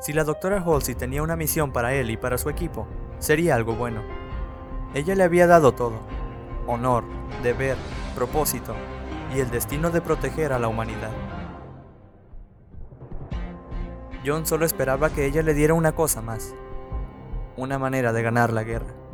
Si 0.00 0.12
la 0.12 0.24
doctora 0.24 0.62
Halsey 0.64 0.96
tenía 0.96 1.22
una 1.22 1.36
misión 1.36 1.72
para 1.72 1.94
él 1.94 2.10
y 2.10 2.16
para 2.16 2.38
su 2.38 2.48
equipo, 2.50 2.88
sería 3.20 3.54
algo 3.54 3.74
bueno. 3.74 4.02
Ella 4.94 5.14
le 5.14 5.22
había 5.22 5.46
dado 5.46 5.72
todo. 5.72 6.00
Honor, 6.66 7.04
deber, 7.42 7.76
propósito 8.16 8.74
y 9.34 9.40
el 9.40 9.50
destino 9.50 9.90
de 9.90 10.00
proteger 10.00 10.52
a 10.52 10.58
la 10.58 10.68
humanidad. 10.68 11.10
John 14.24 14.46
solo 14.46 14.66
esperaba 14.66 15.10
que 15.10 15.26
ella 15.26 15.42
le 15.42 15.54
diera 15.54 15.74
una 15.74 15.92
cosa 15.92 16.20
más. 16.20 16.54
Una 17.56 17.78
manera 17.78 18.12
de 18.12 18.22
ganar 18.22 18.52
la 18.52 18.64
guerra. 18.64 19.05